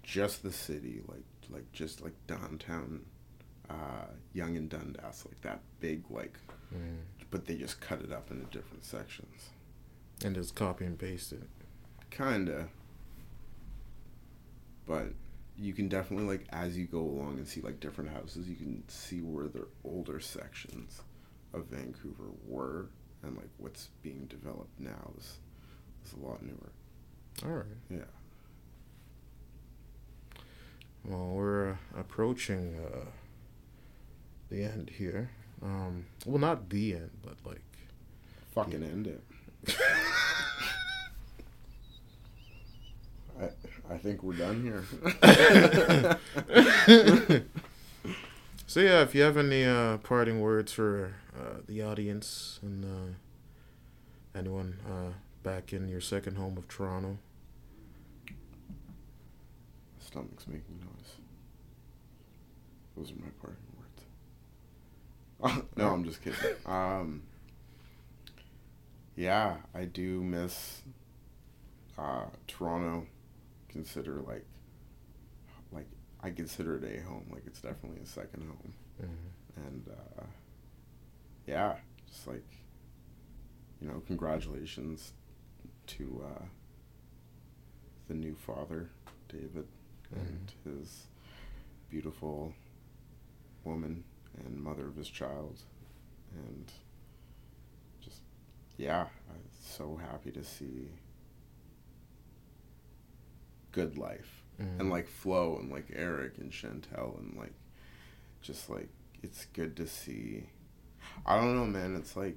just 0.03 0.42
the 0.42 0.53
city, 0.53 1.03
like 1.07 1.24
like 1.51 1.70
just 1.72 2.03
like 2.03 2.14
downtown, 2.26 3.05
uh, 3.70 4.07
Yonge 4.32 4.57
and 4.57 4.68
Dundas, 4.70 5.24
like 5.26 5.40
that 5.42 5.61
big 5.80 6.05
like. 6.11 6.38
Mm. 6.74 6.97
But 7.30 7.47
they 7.47 7.57
just 7.57 7.80
cut 7.80 8.01
it 8.01 8.12
up 8.12 8.30
into 8.30 8.45
different 8.47 8.84
sections. 8.84 9.51
And 10.24 10.34
just 10.34 10.55
copy 10.55 10.84
and 10.84 10.99
paste 10.99 11.32
it. 11.32 11.49
Kinda. 12.11 12.68
But 14.87 15.09
you 15.57 15.72
can 15.72 15.89
definitely 15.89 16.26
like 16.26 16.47
as 16.51 16.76
you 16.76 16.87
go 16.87 17.01
along 17.01 17.39
and 17.39 17.47
see 17.47 17.61
like 17.61 17.80
different 17.80 18.11
houses, 18.11 18.49
you 18.49 18.57
can 18.57 18.82
see 18.89 19.20
where 19.20 19.49
the 19.49 19.66
older 19.85 20.20
sections 20.20 21.01
of 21.53 21.66
Vancouver 21.66 22.30
were 22.47 22.87
and 23.22 23.37
like 23.37 23.51
what's 23.59 23.89
being 24.03 24.26
developed 24.26 24.78
now 24.78 25.12
is 25.18 25.39
is 26.05 26.12
a 26.12 26.26
lot 26.26 26.43
newer. 26.43 26.72
All 27.45 27.51
right. 27.51 27.66
Yeah. 27.91 27.99
Well, 31.05 31.28
we're 31.28 31.70
uh, 31.72 31.76
approaching 31.99 32.76
uh, 32.78 33.07
the 34.51 34.64
end 34.64 34.91
here. 34.91 35.30
Um, 35.62 36.07
well, 36.24 36.39
not 36.39 36.70
the 36.70 36.95
end, 36.95 37.11
but 37.22 37.37
like. 37.45 37.61
Fucking 38.55 38.82
end 38.85 39.07
it. 39.09 39.20
I 43.41 43.45
I 43.93 43.93
think 44.05 44.22
we're 44.22 44.34
done 44.34 44.62
here. 44.62 44.84
So 48.74 48.80
yeah, 48.80 49.02
if 49.02 49.14
you 49.14 49.22
have 49.22 49.36
any 49.36 49.64
uh, 49.64 49.98
parting 49.98 50.40
words 50.40 50.72
for 50.72 51.14
uh, 51.38 51.59
the 51.68 51.82
audience 51.82 52.59
and 52.61 52.84
uh, 52.84 54.36
anyone 54.36 54.80
uh, 54.84 55.12
back 55.44 55.72
in 55.72 55.86
your 55.86 56.00
second 56.00 56.36
home 56.36 56.57
of 56.57 56.66
Toronto, 56.66 57.18
Stomach's 60.00 60.48
making 60.48 60.80
noise. 60.80 61.14
Those 62.96 63.12
are 63.12 63.20
my 63.20 63.30
parting 63.40 63.62
words. 65.52 65.66
no, 65.76 65.90
I'm 65.90 66.05
just 66.05 66.20
kidding. 66.20 66.40
Um, 66.66 67.22
yeah, 69.14 69.59
I 69.72 69.84
do 69.84 70.20
miss 70.20 70.82
uh, 71.96 72.24
Toronto. 72.48 73.07
Consider 73.75 74.20
like, 74.27 74.47
like 75.72 75.89
I 76.22 76.31
consider 76.31 76.77
it 76.77 76.85
a 76.85 77.03
home. 77.03 77.27
Like 77.31 77.43
it's 77.47 77.61
definitely 77.61 78.01
a 78.03 78.07
second 78.07 78.45
home. 78.45 78.72
Mhm. 79.03 79.66
And 79.66 79.89
uh, 79.89 80.22
yeah, 81.47 81.75
just 82.09 82.27
like 82.27 82.47
you 83.81 83.89
know, 83.89 84.03
congratulations 84.07 85.12
to 85.89 86.25
uh, 86.25 86.45
the 88.09 88.14
new 88.14 88.35
father, 88.35 88.89
David 89.29 89.66
and 90.14 90.53
his 90.64 91.07
beautiful 91.91 92.53
woman 93.64 94.05
and 94.45 94.62
mother 94.62 94.87
of 94.87 94.95
his 94.97 95.09
child 95.09 95.59
and 96.35 96.70
just 98.01 98.20
yeah 98.77 99.07
i'm 99.31 99.43
so 99.61 99.99
happy 100.11 100.31
to 100.31 100.45
see 100.45 100.89
good 103.75 103.99
life 103.99 104.43
Mhm. 104.61 104.79
and 104.81 104.91
like 104.91 105.09
flo 105.09 105.59
and 105.59 105.70
like 105.70 105.87
eric 105.95 106.39
and 106.39 106.53
chantel 106.53 107.18
and 107.18 107.37
like 107.37 107.53
just 108.41 108.70
like 108.70 108.89
it's 109.22 109.47
good 109.47 109.77
to 109.77 109.87
see 109.87 110.45
i 111.27 111.37
don't 111.37 111.57
know 111.57 111.66
man 111.66 111.97
it's 111.97 112.14
like 112.16 112.37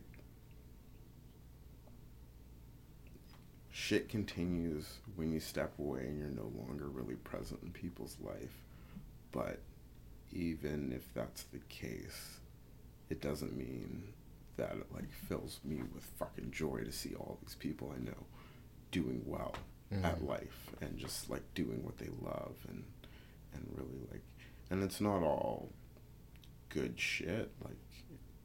shit 3.72 4.10
continues 4.10 4.86
when 5.16 5.32
you 5.32 5.40
step 5.40 5.74
away 5.80 6.02
and 6.02 6.18
you're 6.18 6.30
no 6.30 6.52
longer 6.66 6.88
really 6.88 7.16
present 7.16 7.60
in 7.62 7.70
people's 7.72 8.18
life. 8.20 8.58
But 9.32 9.60
even 10.34 10.92
if 10.92 11.14
that's 11.14 11.44
the 11.44 11.60
case, 11.70 12.40
it 13.10 13.22
doesn't 13.22 13.56
mean 13.56 14.02
that 14.58 14.72
it 14.72 14.88
like 14.94 15.12
fills 15.12 15.60
me 15.64 15.82
with 15.94 16.04
fucking 16.18 16.50
joy 16.52 16.80
to 16.84 16.92
see 16.92 17.14
all 17.16 17.38
these 17.44 17.54
people 17.56 17.94
I 17.96 18.04
know 18.04 18.26
doing 18.92 19.22
well 19.28 19.54
at 19.92 20.20
Mhm. 20.20 20.28
life 20.28 20.70
and 20.82 20.98
just 20.98 21.30
like 21.30 21.44
doing 21.54 21.84
what 21.84 21.98
they 21.98 22.10
love 22.22 22.56
and 22.68 22.84
and 23.54 23.66
really 23.76 24.06
like 24.12 24.24
and 24.70 24.84
it's 24.84 25.00
not 25.00 25.24
all 25.24 25.70
good 26.70 27.00
shit 27.00 27.52
like 27.64 27.78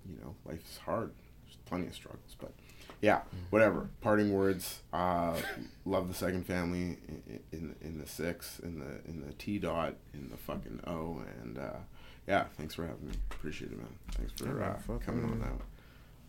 you 0.09 0.19
know 0.21 0.35
life's 0.45 0.77
hard. 0.79 1.11
There's 1.45 1.57
plenty 1.67 1.87
of 1.89 1.95
struggles 1.95 2.37
but 2.39 2.53
yeah 3.01 3.23
whatever. 3.51 3.91
Parting 4.01 4.33
words 4.33 4.83
uh 4.93 5.37
love 5.85 6.09
the 6.09 6.15
second 6.15 6.47
family 6.47 6.99
in, 7.09 7.41
in 7.53 7.77
in 7.81 7.99
the 7.99 8.07
six 8.07 8.59
in 8.61 8.79
the 8.79 9.01
in 9.09 9.21
the 9.27 9.33
t 9.35 9.59
dot 9.59 9.97
in 10.15 10.31
the 10.31 10.37
fucking 10.37 10.81
o 10.87 11.23
and 11.43 11.59
uh 11.59 11.79
yeah 12.29 12.45
thanks 12.57 12.75
for 12.75 12.87
having 12.87 13.09
me. 13.09 13.15
Appreciate 13.33 13.73
it 13.73 13.79
man. 13.79 13.89
Thanks 14.13 14.33
for 14.41 14.63
uh, 14.63 14.79
coming 15.05 15.25
on 15.25 15.43
out 15.43 15.61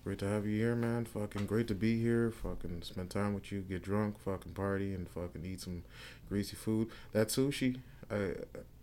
Great 0.03 0.19
to 0.19 0.27
have 0.27 0.45
you 0.45 0.57
here, 0.59 0.75
man. 0.75 1.05
Fucking 1.05 1.45
great 1.45 1.67
to 1.67 1.75
be 1.75 2.01
here. 2.01 2.29
Fucking 2.31 2.81
spend 2.81 3.09
time 3.09 3.33
with 3.33 3.51
you, 3.53 3.61
get 3.61 3.81
drunk, 3.83 4.19
fucking 4.19 4.51
party, 4.53 4.93
and 4.93 5.07
fucking 5.09 5.45
eat 5.45 5.61
some 5.61 5.83
greasy 6.27 6.55
food. 6.57 6.89
That 7.13 7.29
sushi, 7.29 7.79
I 8.11 8.33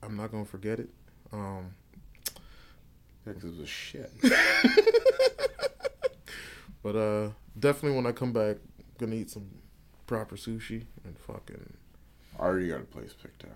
I'm 0.02 0.16
not 0.16 0.30
gonna 0.32 0.46
forget 0.46 0.80
it. 0.80 0.88
Um, 1.32 1.74
yeah, 3.26 3.34
'cause 3.34 3.44
it 3.44 3.58
was 3.58 3.68
shit 3.68 4.10
but 6.82 6.96
uh, 6.96 7.28
definitely 7.58 7.94
when 7.96 8.06
I 8.06 8.12
come 8.12 8.32
back, 8.32 8.56
gonna 8.98 9.14
eat 9.14 9.30
some 9.30 9.46
proper 10.06 10.36
sushi 10.36 10.86
and 11.04 11.16
fucking 11.18 11.74
I 12.38 12.42
already 12.42 12.68
got 12.68 12.80
a 12.80 12.84
place 12.84 13.12
picked 13.12 13.44
out 13.44 13.50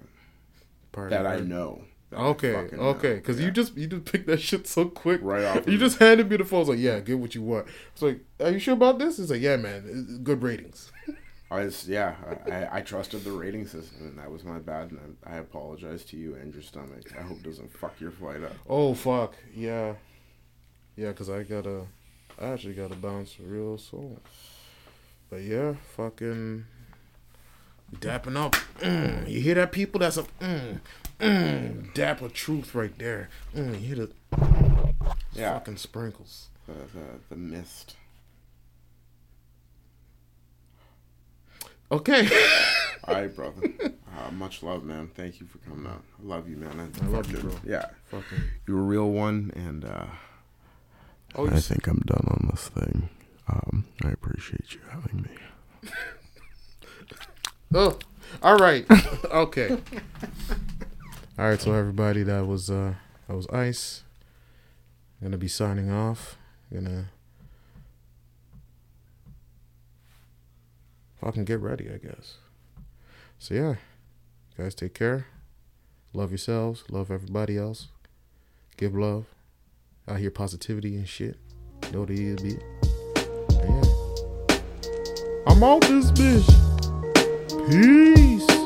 party. 0.92 1.10
that 1.16 1.26
I 1.26 1.40
know 1.40 1.82
Okay, 2.14 2.54
okay, 2.54 3.14
because 3.16 3.38
Yeah. 3.38 3.46
you 3.46 3.52
just 3.52 3.76
you 3.76 3.86
just 3.86 4.04
picked 4.04 4.26
that 4.26 4.40
shit 4.40 4.66
so 4.66 4.86
quick. 4.86 5.20
right 5.22 5.44
off 5.44 5.68
You 5.68 5.78
just 5.78 5.98
handed 5.98 6.30
me 6.30 6.36
the 6.36 6.44
phone. 6.44 6.58
I 6.58 6.60
was 6.60 6.68
like, 6.70 6.78
"Yeah, 6.78 7.00
get 7.00 7.18
what 7.18 7.34
you 7.34 7.42
want." 7.42 7.66
It's 7.92 8.02
like, 8.02 8.20
"Are 8.40 8.50
you 8.50 8.58
sure 8.58 8.74
about 8.74 8.98
this?" 8.98 9.18
It's 9.18 9.30
like, 9.30 9.40
"Yeah, 9.40 9.56
man, 9.56 10.20
good 10.22 10.42
ratings." 10.42 10.92
I 11.50 11.66
was, 11.66 11.88
yeah, 11.88 12.16
I, 12.50 12.78
I, 12.78 12.80
trusted 12.80 13.22
the 13.22 13.30
rating 13.30 13.66
system, 13.66 14.08
and 14.08 14.18
that 14.18 14.28
was 14.28 14.42
my 14.42 14.58
bad, 14.58 14.90
and 14.90 15.16
I, 15.24 15.34
I 15.34 15.36
apologize 15.36 16.04
to 16.06 16.16
you 16.16 16.34
and 16.34 16.52
your 16.52 16.62
stomach. 16.62 17.12
I 17.16 17.22
hope 17.22 17.36
it 17.36 17.42
doesn't 17.44 17.70
fuck 17.72 18.00
your 18.00 18.10
flight 18.10 18.42
up. 18.42 18.54
Oh 18.68 18.94
fuck, 18.94 19.36
yeah, 19.54 19.94
yeah, 20.96 21.08
because 21.08 21.30
I 21.30 21.44
gotta, 21.44 21.82
I 22.40 22.46
actually 22.46 22.74
gotta 22.74 22.96
bounce 22.96 23.38
real 23.38 23.78
soon. 23.78 24.20
But 25.30 25.42
yeah, 25.42 25.74
fucking 25.96 26.64
dapping 27.94 28.36
up. 28.36 28.54
Mm, 28.80 29.28
you 29.28 29.40
hear 29.40 29.54
that, 29.56 29.72
people? 29.72 30.00
That's 30.00 30.16
a 30.16 30.24
mm, 30.40 30.80
mm, 31.20 31.94
dap 31.94 32.20
of 32.22 32.32
truth 32.32 32.74
right 32.74 32.96
there. 32.98 33.28
Mm, 33.54 33.72
you 33.80 33.94
hear 33.94 33.96
the 33.96 34.10
Yeah. 35.34 35.54
fucking 35.58 35.76
sprinkles. 35.76 36.48
The, 36.66 36.72
the, 36.72 37.06
the 37.30 37.36
mist. 37.36 37.96
Okay. 41.92 42.28
All 43.04 43.14
right, 43.14 43.34
brother. 43.34 43.62
Uh, 43.82 44.30
much 44.32 44.62
love, 44.62 44.82
man. 44.84 45.10
Thank 45.14 45.40
you 45.40 45.46
for 45.46 45.58
coming 45.58 45.86
out. 45.90 46.02
I 46.22 46.26
love 46.26 46.48
you, 46.48 46.56
man. 46.56 46.90
I 47.02 47.06
love 47.06 47.30
you, 47.30 47.38
bro. 47.38 47.52
Yeah, 47.64 47.86
fucking. 48.06 48.38
you're 48.66 48.78
a 48.78 48.82
real 48.82 49.10
one, 49.10 49.52
and 49.54 49.84
uh, 49.84 50.06
Oh, 51.36 51.46
I 51.48 51.60
think 51.60 51.86
I'm 51.86 52.00
done 52.06 52.24
on 52.28 52.48
this 52.50 52.68
thing. 52.68 53.08
Um, 53.48 53.84
I 54.02 54.08
appreciate 54.10 54.72
you 54.72 54.80
having 54.90 55.22
me. 55.22 55.90
oh, 57.74 57.98
all 58.42 58.56
right. 58.56 58.86
okay. 59.24 59.70
All 61.36 61.46
right, 61.46 61.60
so 61.60 61.72
everybody, 61.72 62.22
that 62.22 62.46
was 62.46 62.70
uh 62.70 62.94
that 63.26 63.34
was 63.34 63.48
Ice. 63.48 64.04
Gonna 65.20 65.36
be 65.36 65.48
signing 65.48 65.90
off. 65.90 66.36
Gonna 66.72 67.06
fucking 71.20 71.44
get 71.44 71.58
ready, 71.58 71.90
I 71.92 71.96
guess. 71.96 72.36
So 73.40 73.54
yeah, 73.54 73.74
guys, 74.56 74.76
take 74.76 74.94
care. 74.94 75.26
Love 76.12 76.30
yourselves. 76.30 76.84
Love 76.88 77.10
everybody 77.10 77.58
else. 77.58 77.88
Give 78.76 78.94
love. 78.94 79.26
I 80.06 80.18
hear 80.18 80.30
positivity 80.30 80.94
and 80.94 81.08
shit. 81.08 81.36
Know 81.92 82.00
what 82.00 82.10
it 82.10 82.20
is, 82.20 82.40
be. 82.40 82.58
Yeah, 83.50 84.58
I'm 85.48 85.64
out 85.64 85.80
this 85.82 86.12
bitch. 86.12 86.73
Peace. 87.66 88.63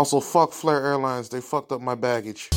Also, 0.00 0.18
fuck 0.18 0.52
Flair 0.52 0.82
Airlines. 0.82 1.28
They 1.28 1.42
fucked 1.42 1.72
up 1.72 1.82
my 1.82 1.94
baggage. 1.94 2.48